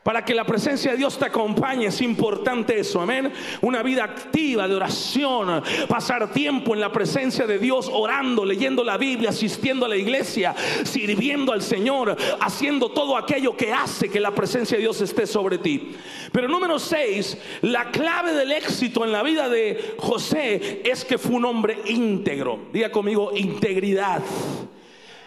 Para 0.02 0.24
que 0.24 0.34
la 0.34 0.44
presencia 0.44 0.90
de 0.90 0.96
Dios 0.96 1.16
te 1.16 1.26
acompañe 1.26 1.86
es 1.86 2.00
importante 2.00 2.78
eso, 2.80 3.00
amén. 3.00 3.32
Una 3.60 3.84
vida 3.84 4.02
activa 4.02 4.66
de 4.66 4.74
oración, 4.74 5.62
pasar 5.86 6.32
tiempo 6.32 6.74
en 6.74 6.80
la 6.80 6.90
presencia 6.90 7.46
de 7.46 7.60
Dios, 7.60 7.88
orando, 7.92 8.44
leyendo 8.44 8.82
la 8.82 8.96
Biblia, 8.96 9.30
asistiendo 9.30 9.86
a 9.86 9.88
la 9.88 9.96
iglesia, 9.96 10.56
sirviendo 10.82 11.52
al 11.52 11.62
Señor, 11.62 12.16
haciendo 12.40 12.90
todo 12.90 13.16
aquello 13.16 13.56
que 13.56 13.72
hace 13.72 14.08
que 14.08 14.18
la 14.18 14.34
presencia 14.34 14.76
de 14.76 14.82
Dios 14.82 15.00
esté 15.00 15.24
sobre 15.24 15.58
ti. 15.58 15.92
Pero 16.32 16.48
número 16.48 16.80
6, 16.80 17.38
la 17.62 17.92
clave 17.92 18.32
del 18.32 18.50
éxito 18.50 19.04
en 19.04 19.12
la 19.12 19.22
vida 19.22 19.48
de 19.48 19.94
José 19.98 20.82
es 20.84 21.04
que 21.04 21.16
fue 21.16 21.36
un 21.36 21.44
hombre 21.44 21.78
íntegro. 21.86 22.58
Diga 22.72 22.90
conmigo, 22.90 23.30
integridad. 23.36 24.20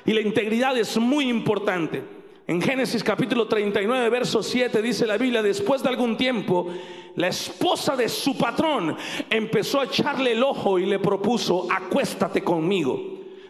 Y 0.05 0.11
la 0.11 0.21
integridad 0.21 0.77
es 0.77 0.97
muy 0.97 1.29
importante. 1.29 2.14
En 2.47 2.61
Génesis 2.61 3.03
capítulo 3.03 3.47
39, 3.47 4.07
verso 4.11 4.43
7 4.43 4.79
dice 4.79 5.07
la 5.07 5.17
Biblia, 5.17 5.41
después 5.41 5.81
de 5.81 5.89
algún 5.89 6.15
tiempo, 6.15 6.67
la 7.15 7.29
esposa 7.29 7.95
de 7.95 8.07
su 8.07 8.37
patrón 8.37 8.95
empezó 9.31 9.81
a 9.81 9.85
echarle 9.85 10.33
el 10.33 10.43
ojo 10.43 10.77
y 10.77 10.85
le 10.85 10.99
propuso, 10.99 11.67
acuéstate 11.71 12.43
conmigo. 12.43 13.01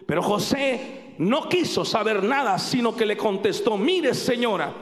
Pero 0.06 0.22
José 0.22 1.12
no 1.18 1.46
quiso 1.46 1.84
saber 1.84 2.22
nada, 2.22 2.58
sino 2.58 2.96
que 2.96 3.04
le 3.04 3.18
contestó, 3.18 3.76
mire 3.76 4.14
señora, 4.14 4.72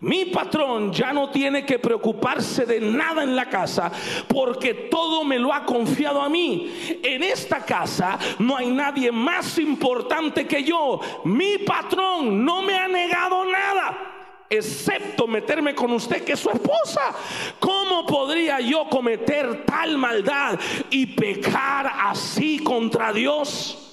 mi 0.00 0.26
patrón 0.26 0.92
ya 0.92 1.12
no 1.12 1.30
tiene 1.30 1.66
que 1.66 1.78
preocuparse 1.78 2.64
de 2.64 2.80
nada 2.80 3.24
en 3.24 3.34
la 3.34 3.48
casa 3.48 3.90
porque 4.28 4.74
todo 4.74 5.24
me 5.24 5.38
lo 5.38 5.52
ha 5.52 5.64
confiado 5.64 6.22
a 6.22 6.28
mí. 6.28 7.00
En 7.02 7.22
esta 7.22 7.64
casa 7.64 8.18
no 8.38 8.56
hay 8.56 8.70
nadie 8.70 9.10
más 9.10 9.58
importante 9.58 10.46
que 10.46 10.62
yo. 10.62 11.00
Mi 11.24 11.58
patrón 11.58 12.44
no 12.44 12.62
me 12.62 12.76
ha 12.76 12.86
negado 12.86 13.44
nada 13.44 14.14
excepto 14.50 15.26
meterme 15.26 15.74
con 15.74 15.92
usted 15.92 16.24
que 16.24 16.32
es 16.32 16.40
su 16.40 16.50
esposa. 16.50 17.14
¿Cómo 17.58 18.06
podría 18.06 18.60
yo 18.60 18.88
cometer 18.88 19.64
tal 19.64 19.98
maldad 19.98 20.58
y 20.90 21.06
pecar 21.06 21.90
así 22.04 22.60
contra 22.60 23.12
Dios? 23.12 23.84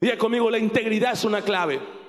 Diga 0.00 0.18
conmigo, 0.18 0.50
la 0.50 0.58
integridad 0.58 1.12
es 1.12 1.24
una 1.24 1.40
clave. 1.40 2.03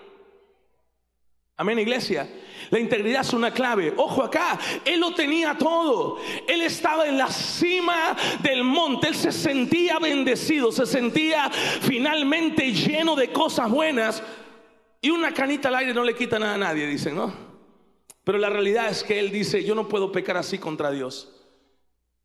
Amén, 1.58 1.80
iglesia. 1.80 2.30
La 2.70 2.80
integridad 2.80 3.22
es 3.22 3.32
una 3.32 3.52
clave. 3.52 3.94
Ojo 3.96 4.24
acá, 4.24 4.60
él 4.84 5.00
lo 5.00 5.14
tenía 5.14 5.58
todo. 5.58 6.18
Él 6.48 6.62
estaba 6.62 7.08
en 7.08 7.18
la 7.18 7.30
cima 7.30 8.16
del 8.42 8.64
monte. 8.64 9.08
Él 9.08 9.16
se 9.16 9.32
sentía 9.32 9.98
bendecido, 10.00 10.72
se 10.72 10.86
sentía 10.86 11.50
finalmente 11.50 12.74
lleno 12.74 13.16
de 13.16 13.32
cosas 13.32 13.70
buenas. 13.70 14.22
Y 15.02 15.12
una 15.12 15.34
canita 15.34 15.70
al 15.70 15.76
aire 15.76 15.94
no 15.94 16.04
le 16.04 16.16
quita 16.16 16.40
nada 16.40 16.56
a 16.56 16.58
nadie, 16.58 16.88
dicen, 16.88 17.16
¿no? 17.16 17.34
Pero 18.26 18.38
la 18.38 18.50
realidad 18.50 18.90
es 18.90 19.04
que 19.04 19.20
él 19.20 19.32
dice, 19.32 19.64
yo 19.64 19.76
no 19.76 19.88
puedo 19.88 20.12
pecar 20.12 20.36
así 20.36 20.58
contra 20.58 20.92
Dios. 20.92 21.32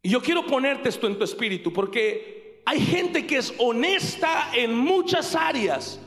Y 0.02 0.08
yo 0.08 0.22
quiero 0.22 0.46
ponerte 0.46 0.88
esto 0.88 1.06
en 1.06 1.18
tu 1.18 1.24
espíritu, 1.24 1.72
porque 1.72 2.62
hay 2.64 2.80
gente 2.80 3.26
que 3.26 3.36
es 3.36 3.54
honesta 3.58 4.50
en 4.54 4.74
muchas 4.74 5.36
áreas 5.36 6.00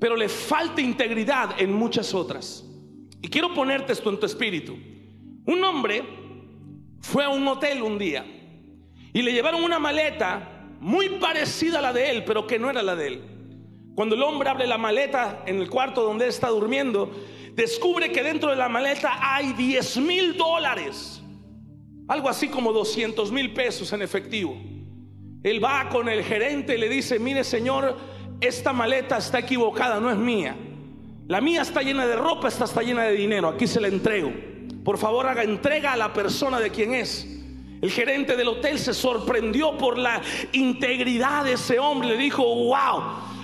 pero 0.00 0.16
le 0.16 0.28
falta 0.28 0.80
integridad 0.80 1.60
en 1.60 1.72
muchas 1.72 2.14
otras. 2.14 2.64
Y 3.22 3.28
quiero 3.28 3.52
ponerte 3.54 3.92
esto 3.92 4.08
en 4.10 4.18
tu 4.18 4.26
espíritu. 4.26 4.76
Un 5.46 5.62
hombre 5.62 6.02
fue 7.00 7.24
a 7.24 7.28
un 7.28 7.46
hotel 7.46 7.82
un 7.82 7.98
día 7.98 8.24
y 9.12 9.22
le 9.22 9.32
llevaron 9.32 9.62
una 9.62 9.78
maleta 9.78 10.68
muy 10.80 11.10
parecida 11.20 11.78
a 11.78 11.82
la 11.82 11.92
de 11.92 12.10
él, 12.10 12.24
pero 12.24 12.46
que 12.46 12.58
no 12.58 12.70
era 12.70 12.82
la 12.82 12.96
de 12.96 13.06
él. 13.06 13.22
Cuando 13.94 14.14
el 14.14 14.22
hombre 14.22 14.48
abre 14.48 14.66
la 14.66 14.78
maleta 14.78 15.42
en 15.46 15.60
el 15.60 15.68
cuarto 15.68 16.02
donde 16.02 16.24
él 16.24 16.30
está 16.30 16.48
durmiendo, 16.48 17.10
descubre 17.54 18.10
que 18.10 18.22
dentro 18.22 18.48
de 18.48 18.56
la 18.56 18.68
maleta 18.70 19.18
hay 19.20 19.52
10 19.52 19.98
mil 19.98 20.36
dólares, 20.38 21.22
algo 22.08 22.30
así 22.30 22.48
como 22.48 22.72
200 22.72 23.30
mil 23.30 23.52
pesos 23.52 23.92
en 23.92 24.00
efectivo. 24.00 24.56
Él 25.42 25.62
va 25.62 25.88
con 25.90 26.08
el 26.08 26.22
gerente 26.22 26.76
y 26.76 26.78
le 26.78 26.88
dice, 26.88 27.18
mire 27.18 27.44
señor, 27.44 27.96
esta 28.40 28.72
maleta 28.72 29.18
está 29.18 29.38
equivocada, 29.38 30.00
no 30.00 30.10
es 30.10 30.16
mía. 30.16 30.56
La 31.28 31.40
mía 31.40 31.62
está 31.62 31.82
llena 31.82 32.06
de 32.06 32.16
ropa, 32.16 32.48
esta 32.48 32.64
está 32.64 32.82
llena 32.82 33.04
de 33.04 33.12
dinero, 33.12 33.48
aquí 33.48 33.66
se 33.66 33.80
la 33.80 33.88
entrego. 33.88 34.32
Por 34.84 34.98
favor, 34.98 35.26
haga 35.26 35.44
entrega 35.44 35.92
a 35.92 35.96
la 35.96 36.12
persona 36.12 36.58
de 36.58 36.70
quien 36.70 36.94
es. 36.94 37.26
El 37.80 37.90
gerente 37.90 38.36
del 38.36 38.48
hotel 38.48 38.78
se 38.78 38.92
sorprendió 38.92 39.76
por 39.78 39.96
la 39.96 40.20
integridad 40.52 41.44
de 41.44 41.52
ese 41.52 41.78
hombre. 41.78 42.08
Le 42.08 42.16
dijo, 42.16 42.42
wow, 42.42 43.02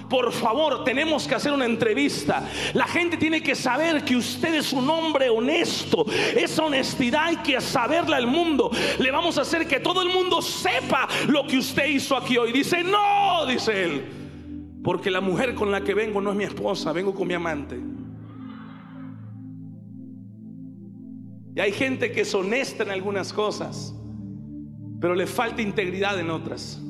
por 0.08 0.32
favor, 0.32 0.84
tenemos 0.84 1.26
que 1.26 1.34
hacer 1.34 1.52
una 1.52 1.64
entrevista. 1.64 2.48
La 2.74 2.86
gente 2.86 3.16
tiene 3.16 3.42
que 3.42 3.54
saber 3.54 4.04
que 4.04 4.16
usted 4.16 4.54
es 4.54 4.72
un 4.72 4.88
hombre 4.90 5.30
honesto. 5.30 6.04
Esa 6.36 6.64
honestidad 6.64 7.26
hay 7.26 7.36
que 7.36 7.60
saberla 7.60 8.16
al 8.16 8.26
mundo. 8.26 8.70
Le 8.98 9.10
vamos 9.10 9.38
a 9.38 9.42
hacer 9.42 9.66
que 9.66 9.80
todo 9.80 10.02
el 10.02 10.08
mundo 10.08 10.42
sepa 10.42 11.08
lo 11.28 11.46
que 11.46 11.58
usted 11.58 11.86
hizo 11.86 12.16
aquí 12.16 12.36
hoy. 12.36 12.52
Dice, 12.52 12.82
no, 12.82 13.46
dice 13.46 13.84
él. 13.84 14.25
Porque 14.86 15.10
la 15.10 15.20
mujer 15.20 15.56
con 15.56 15.72
la 15.72 15.80
que 15.80 15.94
vengo 15.94 16.20
no 16.20 16.30
es 16.30 16.36
mi 16.36 16.44
esposa, 16.44 16.92
vengo 16.92 17.12
con 17.12 17.26
mi 17.26 17.34
amante. 17.34 17.76
Y 21.56 21.58
hay 21.58 21.72
gente 21.72 22.12
que 22.12 22.20
es 22.20 22.32
honesta 22.32 22.84
en 22.84 22.92
algunas 22.92 23.32
cosas, 23.32 23.92
pero 25.00 25.16
le 25.16 25.26
falta 25.26 25.60
integridad 25.60 26.20
en 26.20 26.30
otras. 26.30 26.80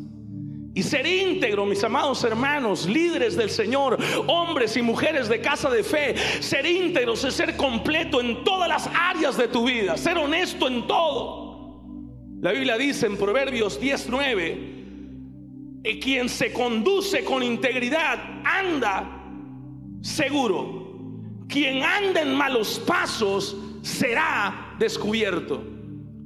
Y 0.74 0.82
ser 0.82 1.06
íntegro, 1.06 1.64
mis 1.64 1.82
amados 1.84 2.22
hermanos, 2.24 2.86
líderes 2.86 3.34
del 3.34 3.48
Señor, 3.48 3.96
hombres 4.26 4.76
y 4.76 4.82
mujeres 4.82 5.30
de 5.30 5.40
casa 5.40 5.70
de 5.70 5.82
fe, 5.82 6.16
ser 6.42 6.66
íntegros 6.66 7.24
es 7.24 7.32
ser 7.32 7.56
completo 7.56 8.20
en 8.20 8.44
todas 8.44 8.68
las 8.68 8.90
áreas 8.92 9.38
de 9.38 9.48
tu 9.48 9.64
vida, 9.64 9.96
ser 9.96 10.18
honesto 10.18 10.68
en 10.68 10.86
todo. 10.86 11.46
La 12.42 12.52
Biblia 12.52 12.76
dice 12.76 13.06
en 13.06 13.16
Proverbios 13.16 13.80
19, 13.80 14.75
quien 15.98 16.28
se 16.28 16.52
conduce 16.52 17.24
con 17.24 17.42
integridad 17.42 18.18
anda 18.44 19.22
seguro. 20.00 20.84
Quien 21.48 21.82
anda 21.82 22.22
en 22.22 22.34
malos 22.34 22.78
pasos 22.80 23.56
será 23.82 24.74
descubierto. 24.78 25.62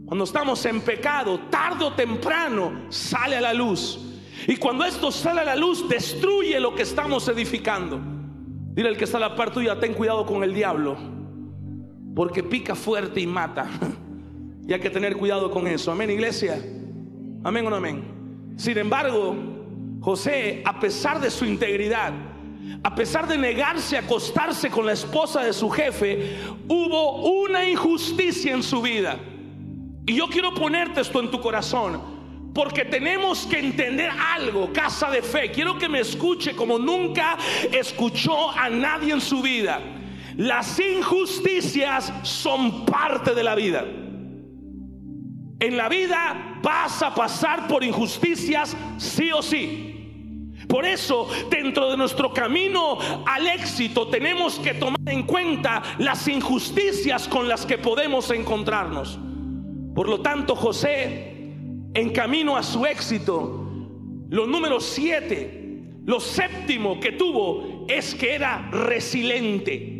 Cuando 0.06 0.24
estamos 0.24 0.64
en 0.64 0.80
pecado, 0.80 1.38
tarde 1.50 1.84
o 1.84 1.92
temprano 1.92 2.86
sale 2.88 3.36
a 3.36 3.40
la 3.40 3.52
luz 3.54 3.98
y 4.46 4.56
cuando 4.56 4.84
esto 4.84 5.10
sale 5.12 5.40
a 5.40 5.44
la 5.44 5.56
luz, 5.56 5.88
destruye 5.88 6.58
lo 6.60 6.74
que 6.74 6.82
estamos 6.82 7.28
edificando. 7.28 8.00
Dile 8.72 8.88
al 8.88 8.96
que 8.96 9.04
está 9.04 9.18
a 9.18 9.20
la 9.20 9.36
par 9.36 9.52
tuya, 9.52 9.78
ten 9.78 9.94
cuidado 9.94 10.24
con 10.24 10.42
el 10.42 10.54
diablo, 10.54 10.96
porque 12.14 12.42
pica 12.42 12.74
fuerte 12.74 13.20
y 13.20 13.26
mata. 13.26 13.68
y 14.66 14.72
hay 14.72 14.80
que 14.80 14.90
tener 14.90 15.16
cuidado 15.16 15.50
con 15.50 15.66
eso. 15.66 15.92
Amén, 15.92 16.10
iglesia. 16.10 16.60
Amén 17.44 17.66
o 17.66 17.70
no 17.70 17.76
amén. 17.76 18.19
Sin 18.60 18.76
embargo, 18.76 19.34
José, 20.02 20.60
a 20.66 20.78
pesar 20.78 21.18
de 21.18 21.30
su 21.30 21.46
integridad, 21.46 22.12
a 22.82 22.94
pesar 22.94 23.26
de 23.26 23.38
negarse 23.38 23.96
a 23.96 24.00
acostarse 24.00 24.68
con 24.68 24.84
la 24.84 24.92
esposa 24.92 25.42
de 25.42 25.54
su 25.54 25.70
jefe, 25.70 26.36
hubo 26.68 27.40
una 27.42 27.66
injusticia 27.66 28.52
en 28.52 28.62
su 28.62 28.82
vida. 28.82 29.18
Y 30.04 30.14
yo 30.14 30.26
quiero 30.28 30.52
ponerte 30.52 31.00
esto 31.00 31.20
en 31.20 31.30
tu 31.30 31.40
corazón. 31.40 32.02
Porque 32.54 32.84
tenemos 32.84 33.46
que 33.46 33.60
entender 33.60 34.10
algo, 34.36 34.70
casa 34.74 35.08
de 35.10 35.22
fe. 35.22 35.50
Quiero 35.50 35.78
que 35.78 35.88
me 35.88 36.00
escuche 36.00 36.54
como 36.54 36.78
nunca 36.78 37.38
escuchó 37.72 38.50
a 38.50 38.68
nadie 38.68 39.14
en 39.14 39.22
su 39.22 39.40
vida. 39.40 39.80
Las 40.36 40.78
injusticias 40.78 42.12
son 42.24 42.84
parte 42.84 43.34
de 43.34 43.42
la 43.42 43.54
vida. 43.54 43.86
En 45.60 45.76
la 45.76 45.88
vida 45.88 46.58
vas 46.62 47.02
a 47.02 47.14
pasar 47.14 47.68
por 47.68 47.84
injusticias 47.84 48.76
sí 48.96 49.30
o 49.30 49.42
sí. 49.42 49.96
Por 50.66 50.86
eso, 50.86 51.28
dentro 51.50 51.90
de 51.90 51.96
nuestro 51.96 52.32
camino 52.32 52.98
al 53.26 53.46
éxito, 53.46 54.08
tenemos 54.08 54.58
que 54.58 54.74
tomar 54.74 55.00
en 55.06 55.24
cuenta 55.24 55.82
las 55.98 56.26
injusticias 56.28 57.28
con 57.28 57.48
las 57.48 57.66
que 57.66 57.76
podemos 57.76 58.30
encontrarnos. 58.30 59.18
Por 59.94 60.08
lo 60.08 60.20
tanto, 60.20 60.56
José 60.56 61.30
en 61.92 62.10
camino 62.10 62.56
a 62.56 62.62
su 62.62 62.86
éxito, 62.86 63.66
lo 64.28 64.46
número 64.46 64.80
siete, 64.80 65.82
lo 66.06 66.20
séptimo 66.20 67.00
que 67.00 67.12
tuvo 67.12 67.84
es 67.88 68.14
que 68.14 68.34
era 68.34 68.70
resiliente. 68.70 69.99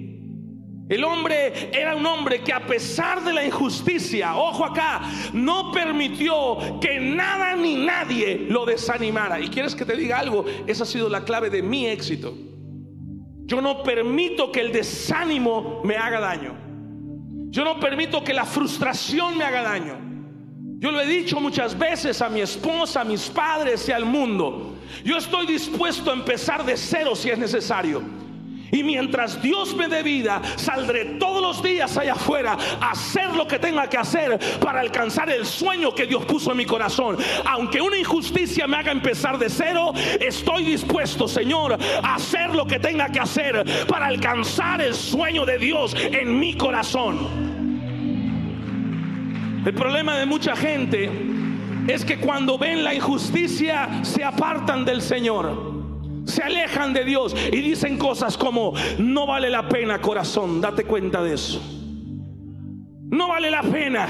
El 0.91 1.05
hombre 1.05 1.71
era 1.73 1.95
un 1.95 2.05
hombre 2.05 2.41
que 2.41 2.53
a 2.53 2.67
pesar 2.67 3.23
de 3.23 3.33
la 3.33 3.45
injusticia, 3.45 4.35
ojo 4.35 4.65
acá, 4.65 5.01
no 5.33 5.71
permitió 5.71 6.81
que 6.81 6.99
nada 6.99 7.55
ni 7.55 7.77
nadie 7.77 8.47
lo 8.49 8.67
desanimara. 8.67 9.39
Y 9.39 9.47
quieres 9.47 9.77
que 9.77 9.85
te 9.85 9.97
diga 9.97 10.19
algo, 10.19 10.45
esa 10.67 10.83
ha 10.83 10.87
sido 10.87 11.09
la 11.09 11.25
clave 11.25 11.49
de 11.49 11.63
mi 11.63 11.87
éxito. 11.87 12.37
Yo 13.47 13.61
no 13.61 13.85
permito 13.85 14.51
que 14.51 14.61
el 14.63 14.73
desánimo 14.73 15.81
me 15.85 15.97
haga 15.97 16.19
daño. 16.19 16.59
Yo 17.51 17.63
no 17.63 17.79
permito 17.79 18.25
que 18.25 18.35
la 18.35 18.45
frustración 18.45 19.39
me 19.39 19.45
haga 19.45 19.63
daño. 19.63 19.97
Yo 20.81 20.91
lo 20.91 21.01
he 21.01 21.07
dicho 21.07 21.41
muchas 21.41 21.79
veces 21.79 22.21
a 22.21 22.29
mi 22.29 22.41
esposa, 22.41 23.03
a 23.03 23.05
mis 23.05 23.29
padres 23.29 23.89
y 23.89 23.93
al 23.93 24.07
mundo. 24.07 24.75
Yo 25.05 25.19
estoy 25.19 25.47
dispuesto 25.47 26.11
a 26.11 26.15
empezar 26.15 26.65
de 26.65 26.77
cero 26.77 27.15
si 27.15 27.31
es 27.31 27.39
necesario. 27.39 28.03
Y 28.73 28.83
mientras 28.83 29.43
Dios 29.43 29.75
me 29.75 29.89
dé 29.89 30.03
vida, 30.03 30.41
saldré 30.57 31.05
todos 31.19 31.43
los 31.43 31.63
días 31.63 31.97
allá 31.97 32.13
afuera 32.13 32.57
a 32.81 32.91
hacer 32.91 33.35
lo 33.35 33.47
que 33.47 33.59
tenga 33.59 33.89
que 33.89 33.99
hacer 33.99 34.39
para 34.61 34.81
alcanzar 34.81 35.31
el 35.31 35.45
sueño 35.45 35.95
que 35.95 36.07
Dios 36.07 36.25
puso 36.25 36.53
en 36.53 36.59
mi 36.59 36.67
corazón. 36.67 37.17
Aunque 37.47 37.81
una 37.81 37.99
injusticia 37.99 38.67
me 38.67 38.77
haga 38.77 38.93
empezar 38.93 39.39
de 39.39 39.49
cero, 39.49 39.93
estoy 40.21 40.65
dispuesto, 40.65 41.27
Señor, 41.27 41.77
a 42.03 42.15
hacer 42.15 42.55
lo 42.55 42.67
que 42.67 42.79
tenga 42.79 43.11
que 43.11 43.21
hacer 43.21 43.65
para 43.87 44.07
alcanzar 44.07 44.81
el 44.81 44.95
sueño 44.95 45.45
de 45.45 45.59
Dios 45.59 45.95
en 45.97 46.39
mi 46.39 46.55
corazón. 46.55 47.51
El 49.65 49.75
problema 49.75 50.17
de 50.17 50.27
mucha 50.27 50.57
gente 50.57 51.11
es 51.87 52.05
que 52.05 52.19
cuando 52.19 52.57
ven 52.57 52.83
la 52.83 52.95
injusticia 52.95 54.03
se 54.03 54.25
apartan 54.25 54.85
del 54.85 55.03
Señor. 55.03 55.80
Se 56.31 56.43
alejan 56.43 56.93
de 56.93 57.05
Dios 57.05 57.35
y 57.35 57.61
dicen 57.61 57.99
cosas 57.99 58.37
como, 58.37 58.73
no 58.99 59.27
vale 59.27 59.51
la 59.51 59.69
pena 59.69 60.01
corazón, 60.01 60.61
date 60.61 60.85
cuenta 60.85 61.23
de 61.23 61.35
eso. 61.35 61.61
No 63.11 63.29
vale 63.29 63.51
la 63.51 63.63
pena. 63.63 64.09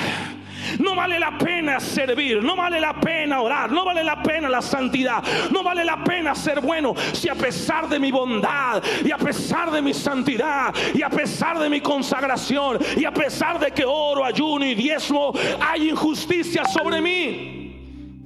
No 0.79 0.95
vale 0.95 1.19
la 1.19 1.37
pena 1.39 1.81
servir, 1.81 2.43
no 2.43 2.55
vale 2.55 2.81
la 2.81 3.01
pena 3.01 3.41
orar, 3.41 3.73
no 3.73 3.85
vale 3.85 4.05
la 4.05 4.23
pena 4.23 4.49
la 4.49 4.63
santidad, 4.63 5.23
no 5.51 5.63
vale 5.63 5.85
la 5.85 6.05
pena 6.05 6.35
ser 6.35 6.61
bueno 6.61 6.95
si 7.13 7.29
a 7.29 7.35
pesar 7.35 7.89
de 7.89 7.99
mi 7.99 8.13
bondad 8.13 8.83
y 9.05 9.11
a 9.11 9.17
pesar 9.17 9.71
de 9.71 9.83
mi 9.83 9.95
santidad 9.95 10.73
y 10.95 11.03
a 11.03 11.09
pesar 11.09 11.59
de 11.59 11.69
mi 11.69 11.81
consagración 11.81 12.79
y 12.97 13.05
a 13.05 13.13
pesar 13.13 13.59
de 13.59 13.73
que 13.73 13.85
oro, 13.85 14.25
ayuno 14.25 14.65
y 14.65 14.75
diezmo, 14.75 15.33
hay 15.61 15.89
injusticia 15.89 16.65
sobre 16.67 17.01
mí. 17.01 17.60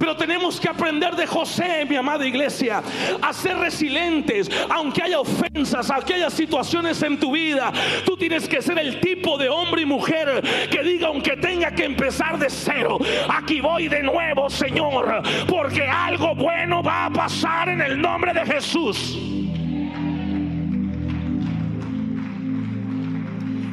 Pero 0.05 0.17
tenemos 0.17 0.59
que 0.59 0.69
aprender 0.69 1.15
de 1.15 1.25
José, 1.25 1.83
mi 1.89 1.95
amada 1.95 2.27
iglesia, 2.27 2.83
a 3.19 3.33
ser 3.33 3.57
resilientes, 3.57 4.51
aunque 4.69 5.01
haya 5.01 5.19
ofensas, 5.19 5.89
aunque 5.89 6.13
haya 6.13 6.29
situaciones 6.29 7.01
en 7.01 7.19
tu 7.19 7.31
vida. 7.31 7.73
Tú 8.05 8.15
tienes 8.15 8.47
que 8.47 8.61
ser 8.61 8.77
el 8.77 8.99
tipo 8.99 9.35
de 9.35 9.49
hombre 9.49 9.81
y 9.81 9.85
mujer 9.87 10.43
que 10.69 10.83
diga, 10.83 11.07
aunque 11.07 11.35
tenga 11.37 11.71
que 11.71 11.85
empezar 11.85 12.37
de 12.37 12.51
cero, 12.51 12.99
aquí 13.27 13.61
voy 13.61 13.87
de 13.87 14.03
nuevo, 14.03 14.47
Señor, 14.47 15.23
porque 15.47 15.87
algo 15.87 16.35
bueno 16.35 16.83
va 16.83 17.07
a 17.07 17.09
pasar 17.09 17.69
en 17.69 17.81
el 17.81 17.99
nombre 17.99 18.31
de 18.31 18.45
Jesús. 18.45 19.17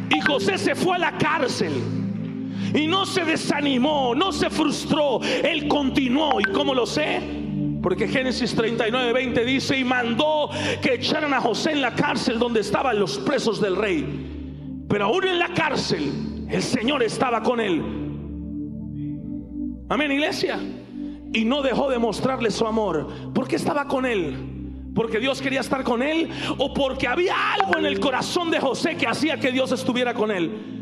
Y 0.08 0.20
José 0.22 0.56
se 0.56 0.74
fue 0.74 0.96
a 0.96 0.98
la 0.98 1.12
cárcel. 1.12 2.01
Y 2.74 2.86
no 2.86 3.04
se 3.06 3.24
desanimó, 3.24 4.14
no 4.14 4.32
se 4.32 4.50
frustró, 4.50 5.20
él 5.22 5.68
continuó. 5.68 6.40
¿Y 6.40 6.44
cómo 6.44 6.74
lo 6.74 6.86
sé? 6.86 7.20
Porque 7.82 8.08
Génesis 8.08 8.54
39, 8.54 9.12
20 9.12 9.44
dice, 9.44 9.78
y 9.78 9.84
mandó 9.84 10.50
que 10.80 10.94
echaran 10.94 11.34
a 11.34 11.40
José 11.40 11.72
en 11.72 11.82
la 11.82 11.94
cárcel 11.94 12.38
donde 12.38 12.60
estaban 12.60 12.98
los 12.98 13.18
presos 13.18 13.60
del 13.60 13.76
rey. 13.76 14.84
Pero 14.88 15.06
aún 15.06 15.26
en 15.26 15.38
la 15.38 15.48
cárcel, 15.48 16.46
el 16.48 16.62
Señor 16.62 17.02
estaba 17.02 17.42
con 17.42 17.60
él. 17.60 17.82
Amén, 19.88 20.12
iglesia. 20.12 20.58
Y 21.34 21.44
no 21.44 21.62
dejó 21.62 21.90
de 21.90 21.98
mostrarle 21.98 22.50
su 22.50 22.66
amor. 22.66 23.32
porque 23.34 23.56
estaba 23.56 23.86
con 23.86 24.06
él? 24.06 24.48
porque 24.94 25.18
Dios 25.18 25.40
quería 25.40 25.60
estar 25.60 25.84
con 25.84 26.02
él 26.02 26.28
o 26.58 26.74
porque 26.74 27.08
había 27.08 27.34
algo 27.54 27.78
en 27.78 27.86
el 27.86 27.98
corazón 27.98 28.50
de 28.50 28.60
José 28.60 28.94
que 28.96 29.06
hacía 29.06 29.40
que 29.40 29.50
Dios 29.50 29.72
estuviera 29.72 30.12
con 30.12 30.30
él. 30.30 30.81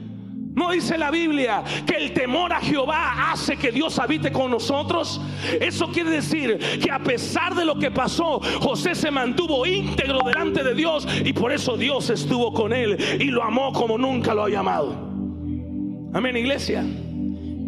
¿No 0.61 0.73
dice 0.73 0.99
la 0.99 1.11
Biblia 1.11 1.65
que 1.87 1.97
el 1.97 2.13
temor 2.13 2.53
a 2.53 2.61
Jehová 2.61 3.33
hace 3.33 3.57
que 3.57 3.73
Dios 3.73 3.99
habite 3.99 4.31
con 4.31 4.51
nosotros? 4.51 5.19
Eso 5.59 5.89
quiere 5.89 6.11
decir 6.11 6.59
que 6.83 6.91
a 6.91 6.99
pesar 6.99 7.55
de 7.55 7.65
lo 7.65 7.79
que 7.79 7.91
pasó, 7.91 8.41
José 8.61 8.95
se 8.95 9.11
mantuvo 9.11 9.65
íntegro 9.65 10.19
delante 10.23 10.63
de 10.63 10.75
Dios 10.75 11.09
y 11.25 11.33
por 11.33 11.51
eso 11.51 11.79
Dios 11.79 12.11
estuvo 12.11 12.53
con 12.53 12.75
él 12.75 12.99
y 13.19 13.31
lo 13.31 13.43
amó 13.43 13.73
como 13.73 13.97
nunca 13.97 14.35
lo 14.35 14.45
ha 14.45 14.51
llamado. 14.51 14.93
Amén, 16.13 16.37
iglesia 16.37 16.85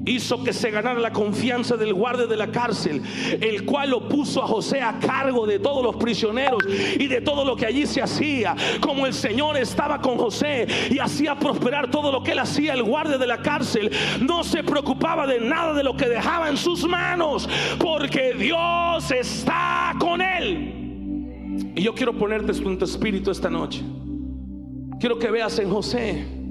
hizo 0.05 0.43
que 0.43 0.53
se 0.53 0.71
ganara 0.71 1.01
la 1.01 1.13
confianza 1.13 1.77
del 1.77 1.95
guardia 1.95 2.27
de 2.27 2.37
la 2.37 2.49
cárcel, 2.49 3.03
el 3.41 3.65
cual 3.65 3.91
lo 3.91 4.09
puso 4.09 4.43
a 4.43 4.47
José 4.47 4.81
a 4.81 4.99
cargo 4.99 5.47
de 5.47 5.59
todos 5.59 5.83
los 5.83 5.97
prisioneros 5.97 6.63
y 6.99 7.07
de 7.07 7.21
todo 7.21 7.45
lo 7.45 7.57
que 7.57 7.67
allí 7.67 7.87
se 7.87 8.03
hacía. 8.03 8.57
Como 8.81 9.07
el 9.07 9.15
Señor 9.15 9.57
estaba 9.57 10.01
con 10.01 10.17
José 10.19 10.67
y 10.91 10.99
hacía 10.99 11.39
prosperar 11.39 11.91
todo 11.91 12.13
lo 12.13 12.23
que 12.23 12.33
él 12.33 12.39
hacía, 12.39 12.75
el 12.75 12.83
guardia 12.83 13.19
de 13.19 13.27
la 13.27 13.43
cárcel 13.43 13.91
no 14.21 14.45
se 14.45 14.63
preocupaba 14.63 15.27
de 15.27 15.41
nada 15.41 15.75
de 15.75 15.85
lo 15.85 15.97
que 15.97 16.09
dejaba 16.09 16.49
en 16.49 16.57
sus 16.57 16.87
manos, 16.87 17.49
porque 17.79 18.35
Dios 18.35 19.11
está 19.11 19.95
con 19.99 20.21
él. 20.21 21.73
Y 21.75 21.83
yo 21.83 21.95
quiero 21.95 22.13
ponerte 22.13 22.53
en 22.53 22.79
tu 22.79 22.85
espíritu 22.85 23.31
esta 23.31 23.49
noche. 23.49 23.83
Quiero 25.01 25.19
que 25.19 25.31
veas 25.31 25.59
en 25.59 25.71
José 25.71 26.42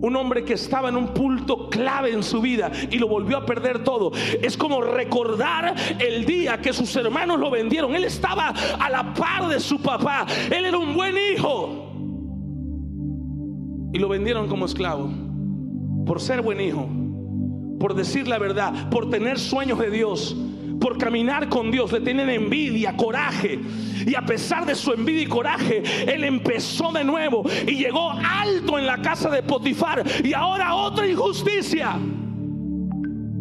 un 0.00 0.16
hombre 0.16 0.44
que 0.44 0.54
estaba 0.54 0.88
en 0.88 0.96
un 0.96 1.08
punto 1.08 1.68
clave 1.68 2.12
en 2.12 2.22
su 2.22 2.40
vida 2.40 2.70
y 2.90 2.98
lo 2.98 3.08
volvió 3.08 3.36
a 3.36 3.46
perder 3.46 3.84
todo. 3.84 4.12
Es 4.42 4.56
como 4.56 4.80
recordar 4.82 5.74
el 5.98 6.24
día 6.24 6.60
que 6.60 6.72
sus 6.72 6.94
hermanos 6.96 7.38
lo 7.38 7.50
vendieron. 7.50 7.94
Él 7.94 8.04
estaba 8.04 8.48
a 8.48 8.90
la 8.90 9.12
par 9.14 9.48
de 9.48 9.60
su 9.60 9.80
papá. 9.80 10.26
Él 10.50 10.64
era 10.64 10.78
un 10.78 10.94
buen 10.94 11.14
hijo. 11.16 11.86
Y 13.92 13.98
lo 13.98 14.08
vendieron 14.08 14.48
como 14.48 14.66
esclavo. 14.66 15.10
por 16.06 16.20
ser 16.20 16.42
buen 16.42 16.60
hijo, 16.60 16.88
por 17.78 17.94
decir 17.94 18.26
la 18.26 18.38
verdad, 18.38 18.90
por 18.90 19.10
tener 19.10 19.38
sueños 19.38 19.78
de 19.78 19.90
Dios, 19.90 20.36
por 20.80 20.96
caminar 20.96 21.48
con 21.48 21.70
Dios, 21.70 21.92
le 21.92 22.00
tienen 22.00 22.30
envidia, 22.30 22.96
coraje. 22.96 23.60
Y 24.06 24.14
a 24.14 24.22
pesar 24.22 24.64
de 24.64 24.74
su 24.74 24.92
envidia 24.92 25.22
y 25.22 25.26
coraje, 25.26 25.82
él 26.12 26.24
empezó 26.24 26.90
de 26.90 27.04
nuevo 27.04 27.44
y 27.66 27.76
llegó 27.76 28.10
alto 28.10 28.78
en 28.78 28.86
la 28.86 29.00
casa 29.02 29.28
de 29.30 29.42
Potifar. 29.42 30.02
Y 30.24 30.32
ahora 30.32 30.74
otra 30.74 31.06
injusticia. 31.06 31.98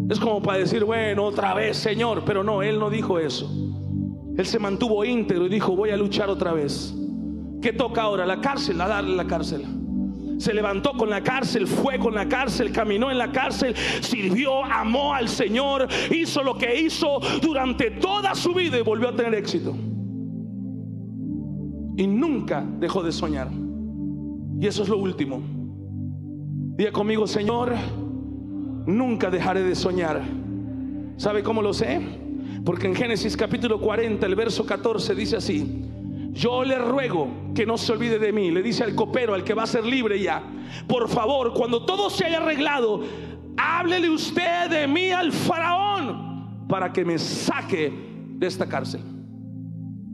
Es 0.10 0.20
como 0.20 0.42
para 0.42 0.60
decir, 0.60 0.84
bueno, 0.84 1.24
otra 1.24 1.54
vez, 1.54 1.78
Señor. 1.78 2.24
Pero 2.26 2.44
no, 2.44 2.62
él 2.62 2.78
no 2.78 2.90
dijo 2.90 3.18
eso. 3.20 3.50
Él 4.38 4.46
se 4.46 4.60
mantuvo 4.60 5.06
íntegro 5.06 5.46
y 5.46 5.50
dijo, 5.50 5.76
voy 5.76 5.92
a 5.92 5.98
luchar 5.98 6.30
otra 6.30 6.52
vez. 6.52 6.94
¿Qué 7.62 7.74
toca 7.74 8.02
ahora? 8.02 8.26
La 8.26 8.42
cárcel, 8.42 8.80
a 8.82 8.88
darle 8.88 9.16
la 9.16 9.28
cárcel 9.28 9.79
se 10.40 10.54
levantó 10.54 10.94
con 10.94 11.10
la 11.10 11.22
cárcel, 11.22 11.68
fue 11.68 12.00
con 12.00 12.16
la 12.16 12.28
cárcel, 12.28 12.72
caminó 12.72 13.12
en 13.12 13.18
la 13.18 13.32
cárcel, 13.32 13.76
sirvió, 14.00 14.64
amó 14.64 15.14
al 15.14 15.28
Señor, 15.28 15.88
hizo 16.10 16.42
lo 16.42 16.58
que 16.58 16.80
hizo 16.80 17.20
durante 17.42 17.92
toda 17.92 18.34
su 18.34 18.54
vida 18.54 18.80
y 18.80 18.82
volvió 18.82 19.10
a 19.10 19.16
tener 19.16 19.36
éxito. 19.36 19.76
Y 21.98 22.08
nunca 22.08 22.66
dejó 22.80 23.04
de 23.04 23.12
soñar. 23.12 23.50
Y 24.62 24.66
eso 24.66 24.84
es 24.84 24.90
lo 24.90 24.98
último. 24.98 25.42
Diga 26.78 26.94
conmigo, 26.94 27.28
Señor, 27.28 27.74
nunca 28.86 29.30
dejaré 29.30 29.64
de 29.64 29.76
soñar. 29.76 30.22
¿Sabe 31.18 31.44
cómo 31.44 31.62
lo 31.62 31.74
sé? 31.74 32.00
Porque 32.64 32.88
en 32.88 32.96
Génesis 32.96 33.36
capítulo 33.36 33.82
40, 33.82 34.26
el 34.26 34.36
verso 34.36 34.66
14 34.66 35.16
dice 35.16 35.36
así, 35.36 35.89
yo 36.32 36.64
le 36.64 36.78
ruego 36.78 37.30
que 37.56 37.66
no 37.66 37.78
se 37.78 37.92
olvide 37.92 38.20
de 38.20 38.32
mí, 38.32 38.52
le 38.52 38.62
dice 38.62 38.84
al 38.84 38.96
copero, 38.96 39.34
al 39.34 39.44
que 39.44 39.54
va 39.54 39.64
a 39.64 39.68
ser 39.68 39.86
libre 39.86 40.20
ya. 40.22 40.44
Por 40.88 41.10
favor, 41.10 41.54
cuando 41.54 41.86
todo 41.86 42.10
se 42.10 42.26
haya 42.26 42.38
arreglado, 42.38 43.02
háblele 43.58 44.10
usted 44.10 44.70
de 44.70 44.88
mí 44.88 45.12
al 45.12 45.32
faraón 45.32 46.68
para 46.68 46.94
que 46.94 47.04
me 47.04 47.18
saque 47.18 47.92
de 48.38 48.48
esta 48.48 48.68
cárcel. 48.68 49.02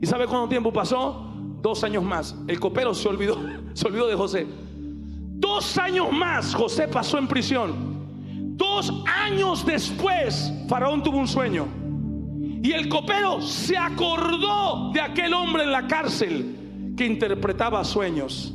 ¿Y 0.00 0.06
sabe 0.06 0.26
cuánto 0.26 0.48
tiempo 0.48 0.72
pasó? 0.72 1.32
Dos 1.62 1.84
años 1.84 2.02
más. 2.02 2.36
El 2.48 2.58
copero 2.58 2.94
se 2.94 3.08
olvidó, 3.08 3.38
se 3.74 3.86
olvidó 3.86 4.06
de 4.06 4.14
José. 4.14 4.46
Dos 5.38 5.76
años 5.78 6.10
más 6.12 6.54
José 6.54 6.88
pasó 6.88 7.18
en 7.18 7.28
prisión. 7.28 7.96
Dos 8.56 8.92
años 9.06 9.66
después, 9.66 10.50
Faraón 10.68 11.02
tuvo 11.02 11.18
un 11.18 11.28
sueño. 11.28 11.66
Y 12.62 12.72
el 12.72 12.88
copero 12.88 13.40
se 13.40 13.76
acordó 13.76 14.90
de 14.92 15.00
aquel 15.00 15.34
hombre 15.34 15.64
en 15.64 15.72
la 15.72 15.86
cárcel 15.86 16.94
que 16.96 17.06
interpretaba 17.06 17.84
sueños, 17.84 18.54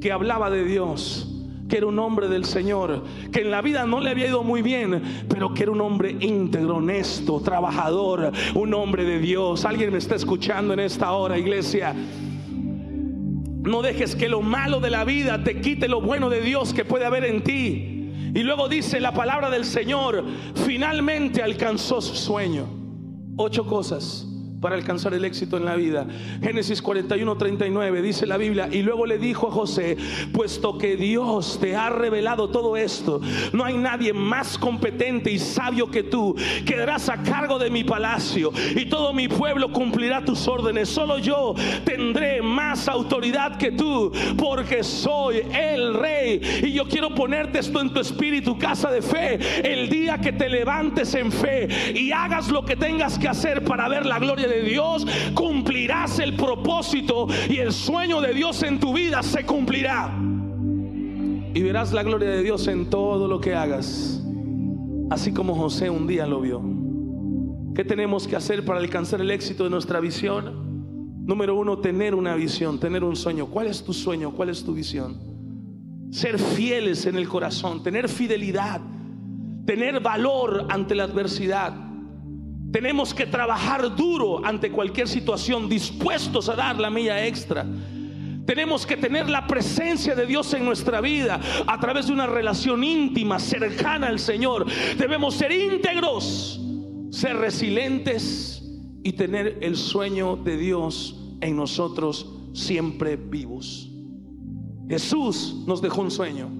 que 0.00 0.12
hablaba 0.12 0.50
de 0.50 0.64
Dios, 0.64 1.26
que 1.68 1.78
era 1.78 1.86
un 1.86 1.98
hombre 1.98 2.28
del 2.28 2.44
Señor, 2.44 3.04
que 3.32 3.40
en 3.40 3.50
la 3.50 3.62
vida 3.62 3.86
no 3.86 4.00
le 4.00 4.10
había 4.10 4.26
ido 4.26 4.42
muy 4.42 4.60
bien, 4.60 5.02
pero 5.28 5.54
que 5.54 5.62
era 5.62 5.72
un 5.72 5.80
hombre 5.80 6.16
íntegro, 6.20 6.76
honesto, 6.76 7.40
trabajador, 7.40 8.32
un 8.54 8.74
hombre 8.74 9.04
de 9.04 9.18
Dios. 9.18 9.64
Alguien 9.64 9.92
me 9.92 9.98
está 9.98 10.16
escuchando 10.16 10.74
en 10.74 10.80
esta 10.80 11.12
hora, 11.12 11.38
iglesia. 11.38 11.94
No 13.62 13.82
dejes 13.82 14.16
que 14.16 14.28
lo 14.28 14.42
malo 14.42 14.80
de 14.80 14.90
la 14.90 15.04
vida 15.04 15.42
te 15.42 15.60
quite 15.60 15.88
lo 15.88 16.00
bueno 16.00 16.28
de 16.28 16.40
Dios 16.40 16.74
que 16.74 16.84
puede 16.84 17.04
haber 17.04 17.24
en 17.24 17.42
ti. 17.42 17.96
Y 18.34 18.42
luego 18.42 18.68
dice 18.68 19.00
la 19.00 19.12
palabra 19.12 19.50
del 19.50 19.64
Señor, 19.64 20.24
finalmente 20.54 21.42
alcanzó 21.42 22.00
su 22.00 22.14
sueño 22.14 22.79
ocho 23.42 23.64
cosas 23.64 24.26
para 24.60 24.76
alcanzar 24.76 25.14
el 25.14 25.24
éxito 25.24 25.56
en 25.56 25.64
la 25.64 25.76
vida. 25.76 26.06
Génesis 26.42 26.82
41, 26.82 27.36
39 27.36 28.02
dice 28.02 28.26
la 28.26 28.36
Biblia, 28.36 28.68
y 28.70 28.82
luego 28.82 29.06
le 29.06 29.18
dijo 29.18 29.48
a 29.48 29.50
José, 29.50 29.96
puesto 30.32 30.76
que 30.76 30.96
Dios 30.96 31.58
te 31.60 31.74
ha 31.76 31.88
revelado 31.90 32.50
todo 32.50 32.76
esto, 32.76 33.20
no 33.52 33.64
hay 33.64 33.76
nadie 33.76 34.12
más 34.12 34.58
competente 34.58 35.30
y 35.30 35.38
sabio 35.38 35.90
que 35.90 36.02
tú, 36.02 36.36
quedarás 36.66 37.08
a 37.08 37.22
cargo 37.22 37.58
de 37.58 37.70
mi 37.70 37.84
palacio 37.84 38.52
y 38.76 38.86
todo 38.86 39.12
mi 39.14 39.28
pueblo 39.28 39.72
cumplirá 39.72 40.24
tus 40.24 40.46
órdenes, 40.46 40.88
solo 40.88 41.18
yo 41.18 41.54
tendré 41.84 42.42
más 42.42 42.88
autoridad 42.88 43.56
que 43.56 43.72
tú, 43.72 44.12
porque 44.36 44.82
soy 44.84 45.42
el 45.52 45.94
rey. 45.94 46.40
Y 46.62 46.72
yo 46.72 46.86
quiero 46.86 47.14
ponerte 47.14 47.60
esto 47.60 47.80
en 47.80 47.92
tu 47.92 48.00
espíritu, 48.00 48.58
casa 48.58 48.90
de 48.90 49.00
fe, 49.00 49.38
el 49.64 49.88
día 49.88 50.18
que 50.18 50.32
te 50.32 50.48
levantes 50.48 51.14
en 51.14 51.32
fe 51.32 51.68
y 51.94 52.12
hagas 52.12 52.48
lo 52.48 52.64
que 52.64 52.76
tengas 52.76 53.18
que 53.18 53.28
hacer 53.28 53.64
para 53.64 53.88
ver 53.88 54.04
la 54.04 54.18
gloria 54.18 54.49
de 54.50 54.62
Dios, 54.62 55.06
cumplirás 55.34 56.18
el 56.18 56.34
propósito 56.34 57.26
y 57.48 57.58
el 57.58 57.72
sueño 57.72 58.20
de 58.20 58.34
Dios 58.34 58.62
en 58.62 58.80
tu 58.80 58.92
vida 58.92 59.22
se 59.22 59.46
cumplirá. 59.46 60.12
Y 61.54 61.62
verás 61.62 61.92
la 61.92 62.02
gloria 62.02 62.28
de 62.28 62.42
Dios 62.42 62.66
en 62.68 62.90
todo 62.90 63.26
lo 63.26 63.40
que 63.40 63.54
hagas, 63.54 64.22
así 65.10 65.32
como 65.32 65.54
José 65.54 65.88
un 65.90 66.06
día 66.06 66.26
lo 66.26 66.40
vio. 66.40 66.62
¿Qué 67.74 67.84
tenemos 67.84 68.26
que 68.26 68.36
hacer 68.36 68.64
para 68.64 68.80
alcanzar 68.80 69.20
el 69.20 69.30
éxito 69.30 69.64
de 69.64 69.70
nuestra 69.70 70.00
visión? 70.00 71.24
Número 71.24 71.54
uno, 71.54 71.78
tener 71.78 72.14
una 72.14 72.34
visión, 72.34 72.78
tener 72.78 73.04
un 73.04 73.16
sueño. 73.16 73.46
¿Cuál 73.46 73.68
es 73.68 73.84
tu 73.84 73.92
sueño? 73.92 74.32
¿Cuál 74.32 74.50
es 74.50 74.64
tu 74.64 74.74
visión? 74.74 75.18
Ser 76.10 76.38
fieles 76.38 77.06
en 77.06 77.16
el 77.16 77.28
corazón, 77.28 77.82
tener 77.82 78.08
fidelidad, 78.08 78.80
tener 79.64 80.00
valor 80.00 80.66
ante 80.68 80.94
la 80.94 81.04
adversidad 81.04 81.89
tenemos 82.72 83.12
que 83.12 83.26
trabajar 83.26 83.94
duro 83.96 84.44
ante 84.44 84.70
cualquier 84.70 85.08
situación, 85.08 85.68
dispuestos 85.68 86.48
a 86.48 86.54
dar 86.54 86.78
la 86.78 86.90
milla 86.90 87.26
extra. 87.26 87.66
Tenemos 88.46 88.86
que 88.86 88.96
tener 88.96 89.28
la 89.28 89.46
presencia 89.46 90.14
de 90.14 90.26
Dios 90.26 90.52
en 90.54 90.64
nuestra 90.64 91.00
vida 91.00 91.40
a 91.66 91.78
través 91.78 92.06
de 92.06 92.12
una 92.12 92.26
relación 92.26 92.82
íntima, 92.82 93.38
cercana 93.38 94.08
al 94.08 94.18
Señor. 94.18 94.66
Debemos 94.98 95.34
ser 95.34 95.52
íntegros, 95.52 96.60
ser 97.10 97.36
resilientes 97.36 98.62
y 99.02 99.12
tener 99.12 99.58
el 99.62 99.76
sueño 99.76 100.36
de 100.36 100.56
Dios 100.56 101.16
en 101.40 101.56
nosotros 101.56 102.26
siempre 102.52 103.16
vivos. 103.16 103.88
Jesús 104.88 105.62
nos 105.66 105.80
dejó 105.80 106.02
un 106.02 106.10
sueño, 106.10 106.50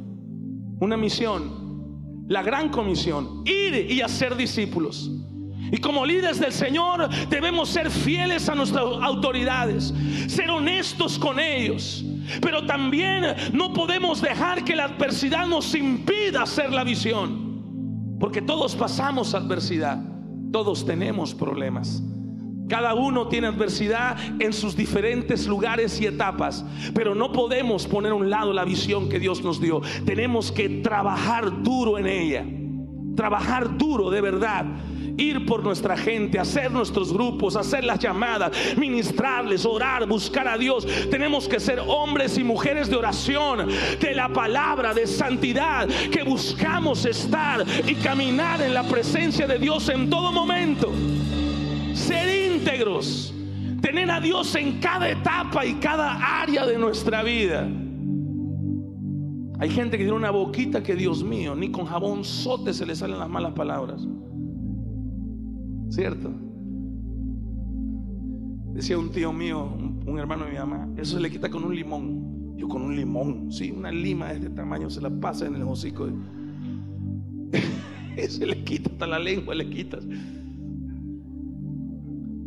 una 0.80 0.96
misión, 0.96 2.24
la 2.28 2.42
gran 2.42 2.68
comisión, 2.70 3.42
ir 3.44 3.90
y 3.90 4.00
hacer 4.00 4.36
discípulos. 4.36 5.10
Y 5.72 5.78
como 5.78 6.04
líderes 6.04 6.40
del 6.40 6.52
Señor 6.52 7.08
debemos 7.28 7.68
ser 7.68 7.90
fieles 7.90 8.48
a 8.48 8.54
nuestras 8.54 8.84
autoridades, 9.02 9.94
ser 10.26 10.50
honestos 10.50 11.18
con 11.18 11.38
ellos. 11.38 12.04
Pero 12.40 12.66
también 12.66 13.24
no 13.52 13.72
podemos 13.72 14.20
dejar 14.20 14.64
que 14.64 14.76
la 14.76 14.84
adversidad 14.84 15.46
nos 15.46 15.74
impida 15.74 16.42
hacer 16.42 16.72
la 16.72 16.84
visión. 16.84 18.18
Porque 18.18 18.42
todos 18.42 18.76
pasamos 18.76 19.34
adversidad, 19.34 19.98
todos 20.52 20.84
tenemos 20.84 21.34
problemas. 21.34 22.02
Cada 22.68 22.94
uno 22.94 23.26
tiene 23.26 23.48
adversidad 23.48 24.16
en 24.38 24.52
sus 24.52 24.76
diferentes 24.76 25.48
lugares 25.48 26.00
y 26.00 26.06
etapas, 26.06 26.64
pero 26.94 27.16
no 27.16 27.32
podemos 27.32 27.84
poner 27.88 28.12
a 28.12 28.14
un 28.14 28.30
lado 28.30 28.52
la 28.52 28.64
visión 28.64 29.08
que 29.08 29.18
Dios 29.18 29.42
nos 29.42 29.60
dio. 29.60 29.80
Tenemos 30.06 30.52
que 30.52 30.68
trabajar 30.68 31.64
duro 31.64 31.98
en 31.98 32.06
ella, 32.06 32.46
trabajar 33.16 33.76
duro 33.76 34.08
de 34.08 34.20
verdad 34.20 34.66
ir 35.20 35.44
por 35.46 35.62
nuestra 35.62 35.96
gente, 35.96 36.38
hacer 36.38 36.70
nuestros 36.70 37.12
grupos, 37.12 37.56
hacer 37.56 37.84
las 37.84 37.98
llamadas, 37.98 38.52
ministrarles, 38.76 39.64
orar, 39.64 40.06
buscar 40.06 40.48
a 40.48 40.56
Dios. 40.56 40.86
Tenemos 41.10 41.46
que 41.46 41.60
ser 41.60 41.80
hombres 41.86 42.38
y 42.38 42.44
mujeres 42.44 42.88
de 42.88 42.96
oración, 42.96 43.68
de 44.00 44.14
la 44.14 44.28
palabra, 44.28 44.94
de 44.94 45.06
santidad, 45.06 45.88
que 46.10 46.22
buscamos 46.22 47.04
estar 47.04 47.64
y 47.86 47.94
caminar 47.96 48.62
en 48.62 48.74
la 48.74 48.84
presencia 48.84 49.46
de 49.46 49.58
Dios 49.58 49.88
en 49.88 50.08
todo 50.08 50.32
momento. 50.32 50.90
Ser 51.94 52.52
íntegros, 52.52 53.34
tener 53.82 54.10
a 54.10 54.20
Dios 54.20 54.54
en 54.54 54.80
cada 54.80 55.08
etapa 55.08 55.64
y 55.66 55.74
cada 55.74 56.40
área 56.40 56.64
de 56.66 56.78
nuestra 56.78 57.22
vida. 57.22 57.68
Hay 59.58 59.68
gente 59.68 59.98
que 59.98 60.04
tiene 60.04 60.16
una 60.16 60.30
boquita 60.30 60.82
que 60.82 60.94
Dios 60.94 61.22
mío, 61.22 61.54
ni 61.54 61.70
con 61.70 61.84
jabón 61.84 62.24
sote 62.24 62.72
se 62.72 62.86
le 62.86 62.96
salen 62.96 63.18
las 63.18 63.28
malas 63.28 63.52
palabras. 63.52 64.06
¿Cierto? 65.90 66.30
Decía 68.72 68.96
un 68.96 69.10
tío 69.10 69.32
mío, 69.32 69.64
un, 70.06 70.18
hermano 70.18 70.44
de 70.44 70.52
mi 70.52 70.58
mamá, 70.58 70.88
eso 70.96 71.16
se 71.16 71.20
le 71.20 71.30
quita 71.30 71.50
con 71.50 71.64
un 71.64 71.74
limón. 71.74 72.56
Yo 72.56 72.68
con 72.68 72.82
un 72.82 72.94
limón, 72.94 73.50
sí, 73.50 73.72
una 73.72 73.90
lima 73.90 74.28
de 74.28 74.34
este 74.34 74.50
tamaño 74.50 74.88
se 74.88 75.00
la 75.00 75.10
pasa 75.10 75.46
en 75.46 75.56
el 75.56 75.62
hocico. 75.62 76.08
se 78.28 78.46
le 78.46 78.62
quita 78.62 78.90
hasta 78.90 79.06
la 79.06 79.18
lengua, 79.18 79.54
le 79.54 79.68
quitas. 79.68 80.06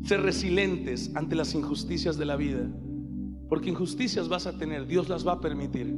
Ser 0.04 0.22
resilientes 0.22 1.12
ante 1.16 1.36
las 1.36 1.54
injusticias 1.54 2.18
de 2.18 2.26
la 2.26 2.38
vida. 2.38 2.70
Porque 3.50 3.70
injusticias 3.70 4.30
vas 4.30 4.48
a 4.48 4.58
tener, 4.58 4.88
Dios 4.88 5.10
las 5.10 5.28
va 5.28 5.34
a 5.34 5.42
permitir. 5.42 5.94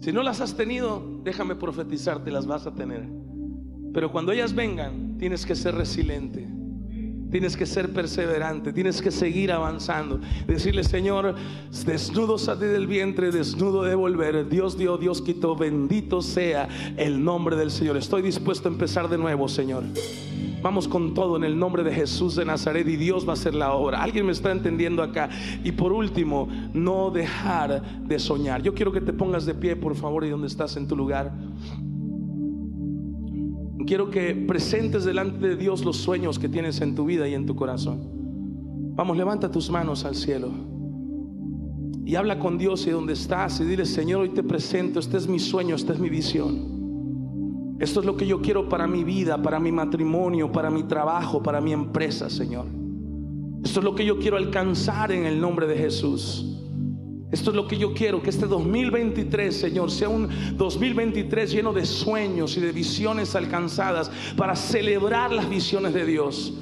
Si 0.00 0.12
no 0.12 0.22
las 0.22 0.40
has 0.40 0.56
tenido, 0.56 1.20
déjame 1.24 1.56
profetizarte, 1.56 2.30
las 2.30 2.46
vas 2.46 2.66
a 2.66 2.74
tener. 2.74 3.06
Pero 3.92 4.10
cuando 4.10 4.32
ellas 4.32 4.54
vengan, 4.54 5.18
tienes 5.18 5.44
que 5.44 5.54
ser 5.54 5.74
resiliente 5.74 6.53
Tienes 7.34 7.56
que 7.56 7.66
ser 7.66 7.92
perseverante, 7.92 8.72
tienes 8.72 9.02
que 9.02 9.10
seguir 9.10 9.50
avanzando. 9.50 10.20
Decirle, 10.46 10.84
Señor, 10.84 11.34
desnudo 11.84 12.38
salí 12.38 12.66
del 12.66 12.86
vientre, 12.86 13.32
desnudo 13.32 13.82
de 13.82 13.96
volver. 13.96 14.48
Dios 14.48 14.78
dio, 14.78 14.98
Dios 14.98 15.20
quitó, 15.20 15.56
bendito 15.56 16.22
sea 16.22 16.68
el 16.96 17.24
nombre 17.24 17.56
del 17.56 17.72
Señor. 17.72 17.96
Estoy 17.96 18.22
dispuesto 18.22 18.68
a 18.68 18.70
empezar 18.70 19.08
de 19.08 19.18
nuevo, 19.18 19.48
Señor. 19.48 19.82
Vamos 20.62 20.86
con 20.86 21.12
todo 21.12 21.36
en 21.36 21.42
el 21.42 21.58
nombre 21.58 21.82
de 21.82 21.92
Jesús 21.92 22.36
de 22.36 22.44
Nazaret 22.44 22.86
y 22.86 22.94
Dios 22.94 23.26
va 23.26 23.30
a 23.30 23.32
hacer 23.32 23.56
la 23.56 23.72
obra. 23.72 24.00
Alguien 24.00 24.26
me 24.26 24.32
está 24.32 24.52
entendiendo 24.52 25.02
acá. 25.02 25.28
Y 25.64 25.72
por 25.72 25.92
último, 25.92 26.48
no 26.72 27.10
dejar 27.10 27.82
de 28.06 28.20
soñar. 28.20 28.62
Yo 28.62 28.74
quiero 28.74 28.92
que 28.92 29.00
te 29.00 29.12
pongas 29.12 29.44
de 29.44 29.54
pie, 29.54 29.74
por 29.74 29.96
favor, 29.96 30.24
y 30.24 30.30
donde 30.30 30.46
estás 30.46 30.76
en 30.76 30.86
tu 30.86 30.94
lugar. 30.94 31.32
Quiero 33.86 34.10
que 34.10 34.34
presentes 34.34 35.04
delante 35.04 35.46
de 35.46 35.56
Dios 35.56 35.84
los 35.84 35.96
sueños 35.98 36.38
que 36.38 36.48
tienes 36.48 36.80
en 36.80 36.94
tu 36.94 37.04
vida 37.04 37.28
y 37.28 37.34
en 37.34 37.44
tu 37.44 37.54
corazón. 37.54 38.00
Vamos, 38.96 39.16
levanta 39.16 39.50
tus 39.50 39.70
manos 39.70 40.04
al 40.04 40.14
cielo. 40.14 40.50
Y 42.06 42.14
habla 42.16 42.38
con 42.38 42.58
Dios 42.58 42.86
y 42.86 42.90
donde 42.90 43.14
estás 43.14 43.60
y 43.60 43.64
dile, 43.64 43.86
Señor, 43.86 44.22
hoy 44.22 44.30
te 44.30 44.42
presento, 44.42 45.00
este 45.00 45.16
es 45.16 45.26
mi 45.26 45.38
sueño, 45.38 45.74
esta 45.74 45.92
es 45.92 45.98
mi 45.98 46.08
visión. 46.08 47.76
Esto 47.80 48.00
es 48.00 48.06
lo 48.06 48.16
que 48.16 48.26
yo 48.26 48.40
quiero 48.40 48.68
para 48.68 48.86
mi 48.86 49.04
vida, 49.04 49.42
para 49.42 49.58
mi 49.58 49.72
matrimonio, 49.72 50.52
para 50.52 50.70
mi 50.70 50.84
trabajo, 50.84 51.42
para 51.42 51.60
mi 51.60 51.72
empresa, 51.72 52.30
Señor. 52.30 52.66
Esto 53.64 53.80
es 53.80 53.84
lo 53.84 53.94
que 53.94 54.04
yo 54.04 54.18
quiero 54.18 54.36
alcanzar 54.36 55.10
en 55.12 55.24
el 55.24 55.40
nombre 55.40 55.66
de 55.66 55.76
Jesús. 55.76 56.53
Esto 57.34 57.50
es 57.50 57.56
lo 57.56 57.66
que 57.66 57.76
yo 57.76 57.92
quiero, 57.92 58.22
que 58.22 58.30
este 58.30 58.46
2023, 58.46 59.56
Señor, 59.56 59.90
sea 59.90 60.08
un 60.08 60.28
2023 60.56 61.50
lleno 61.50 61.72
de 61.72 61.84
sueños 61.84 62.56
y 62.56 62.60
de 62.60 62.70
visiones 62.70 63.34
alcanzadas 63.34 64.08
para 64.36 64.54
celebrar 64.54 65.32
las 65.32 65.50
visiones 65.50 65.94
de 65.94 66.06
Dios. 66.06 66.54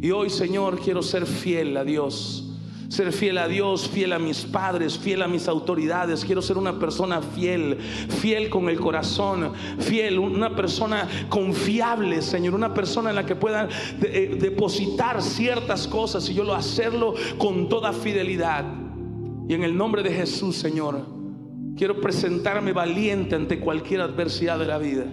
Y 0.00 0.12
hoy, 0.12 0.30
Señor, 0.30 0.78
quiero 0.78 1.02
ser 1.02 1.26
fiel 1.26 1.76
a 1.76 1.82
Dios. 1.82 2.48
Ser 2.88 3.12
fiel 3.12 3.38
a 3.38 3.48
Dios, 3.48 3.88
fiel 3.88 4.12
a 4.12 4.20
mis 4.20 4.42
padres, 4.42 4.96
fiel 4.96 5.20
a 5.20 5.26
mis 5.26 5.48
autoridades. 5.48 6.24
Quiero 6.24 6.42
ser 6.42 6.58
una 6.58 6.78
persona 6.78 7.20
fiel, 7.20 7.76
fiel 8.20 8.48
con 8.50 8.68
el 8.68 8.78
corazón, 8.78 9.50
fiel, 9.80 10.20
una 10.20 10.54
persona 10.54 11.08
confiable, 11.28 12.22
Señor. 12.22 12.54
Una 12.54 12.72
persona 12.72 13.10
en 13.10 13.16
la 13.16 13.26
que 13.26 13.34
puedan 13.34 13.68
eh, 14.00 14.38
depositar 14.40 15.20
ciertas 15.20 15.88
cosas 15.88 16.30
y 16.30 16.34
yo 16.34 16.44
lo 16.44 16.54
hacerlo 16.54 17.14
con 17.36 17.68
toda 17.68 17.92
fidelidad. 17.92 18.83
Y 19.48 19.54
en 19.54 19.62
el 19.62 19.76
nombre 19.76 20.02
de 20.02 20.12
Jesús, 20.12 20.56
Señor, 20.56 21.06
quiero 21.76 22.00
presentarme 22.00 22.72
valiente 22.72 23.34
ante 23.34 23.60
cualquier 23.60 24.00
adversidad 24.00 24.58
de 24.58 24.66
la 24.66 24.78
vida. 24.78 25.04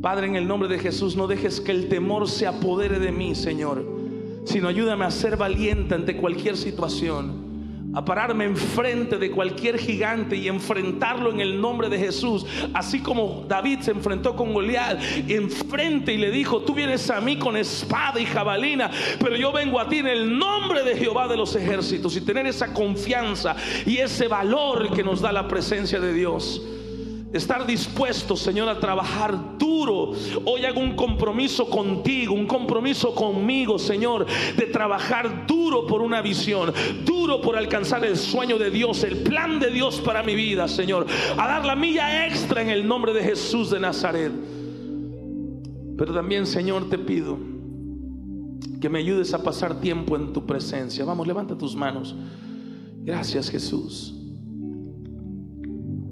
Padre, 0.00 0.26
en 0.26 0.36
el 0.36 0.48
nombre 0.48 0.68
de 0.68 0.78
Jesús, 0.78 1.16
no 1.16 1.26
dejes 1.26 1.60
que 1.60 1.72
el 1.72 1.88
temor 1.88 2.28
se 2.28 2.46
apodere 2.46 2.98
de 2.98 3.12
mí, 3.12 3.34
Señor, 3.34 3.84
sino 4.44 4.68
ayúdame 4.68 5.04
a 5.04 5.10
ser 5.10 5.36
valiente 5.36 5.94
ante 5.94 6.16
cualquier 6.16 6.56
situación 6.56 7.51
a 7.94 8.04
pararme 8.04 8.44
enfrente 8.44 9.18
de 9.18 9.30
cualquier 9.30 9.78
gigante 9.78 10.36
y 10.36 10.48
enfrentarlo 10.48 11.30
en 11.30 11.40
el 11.40 11.60
nombre 11.60 11.88
de 11.88 11.98
Jesús, 11.98 12.46
así 12.72 13.00
como 13.00 13.44
David 13.48 13.80
se 13.80 13.90
enfrentó 13.90 14.34
con 14.34 14.52
Goliat, 14.52 15.00
enfrente 15.28 16.12
y 16.12 16.18
le 16.18 16.30
dijo, 16.30 16.62
tú 16.62 16.74
vienes 16.74 17.10
a 17.10 17.20
mí 17.20 17.38
con 17.38 17.56
espada 17.56 18.20
y 18.20 18.26
jabalina, 18.26 18.90
pero 19.18 19.36
yo 19.36 19.52
vengo 19.52 19.78
a 19.78 19.88
ti 19.88 19.98
en 19.98 20.06
el 20.06 20.38
nombre 20.38 20.82
de 20.82 20.96
Jehová 20.96 21.28
de 21.28 21.36
los 21.36 21.54
ejércitos 21.54 22.16
y 22.16 22.20
tener 22.20 22.46
esa 22.46 22.72
confianza 22.72 23.56
y 23.86 23.98
ese 23.98 24.28
valor 24.28 24.92
que 24.94 25.02
nos 25.02 25.20
da 25.20 25.32
la 25.32 25.48
presencia 25.48 26.00
de 26.00 26.12
Dios. 26.12 26.62
Estar 27.32 27.66
dispuesto, 27.66 28.36
Señor, 28.36 28.68
a 28.68 28.78
trabajar 28.78 29.56
duro. 29.58 30.12
Hoy 30.44 30.64
hago 30.66 30.80
un 30.80 30.94
compromiso 30.94 31.68
contigo, 31.70 32.34
un 32.34 32.46
compromiso 32.46 33.14
conmigo, 33.14 33.78
Señor, 33.78 34.26
de 34.56 34.66
trabajar 34.66 35.46
duro 35.46 35.86
por 35.86 36.02
una 36.02 36.20
visión, 36.20 36.72
duro 37.06 37.40
por 37.40 37.56
alcanzar 37.56 38.04
el 38.04 38.18
sueño 38.18 38.58
de 38.58 38.70
Dios, 38.70 39.02
el 39.02 39.18
plan 39.18 39.58
de 39.58 39.70
Dios 39.70 40.00
para 40.02 40.22
mi 40.22 40.34
vida, 40.34 40.68
Señor. 40.68 41.06
A 41.38 41.48
dar 41.48 41.64
la 41.64 41.74
milla 41.74 42.26
extra 42.26 42.60
en 42.60 42.68
el 42.68 42.86
nombre 42.86 43.14
de 43.14 43.22
Jesús 43.22 43.70
de 43.70 43.80
Nazaret. 43.80 44.32
Pero 45.96 46.12
también, 46.12 46.46
Señor, 46.46 46.90
te 46.90 46.98
pido 46.98 47.38
que 48.78 48.90
me 48.90 48.98
ayudes 48.98 49.32
a 49.32 49.42
pasar 49.42 49.80
tiempo 49.80 50.16
en 50.16 50.34
tu 50.34 50.44
presencia. 50.44 51.04
Vamos, 51.04 51.26
levanta 51.26 51.56
tus 51.56 51.74
manos. 51.74 52.14
Gracias, 53.04 53.48
Jesús. 53.48 54.21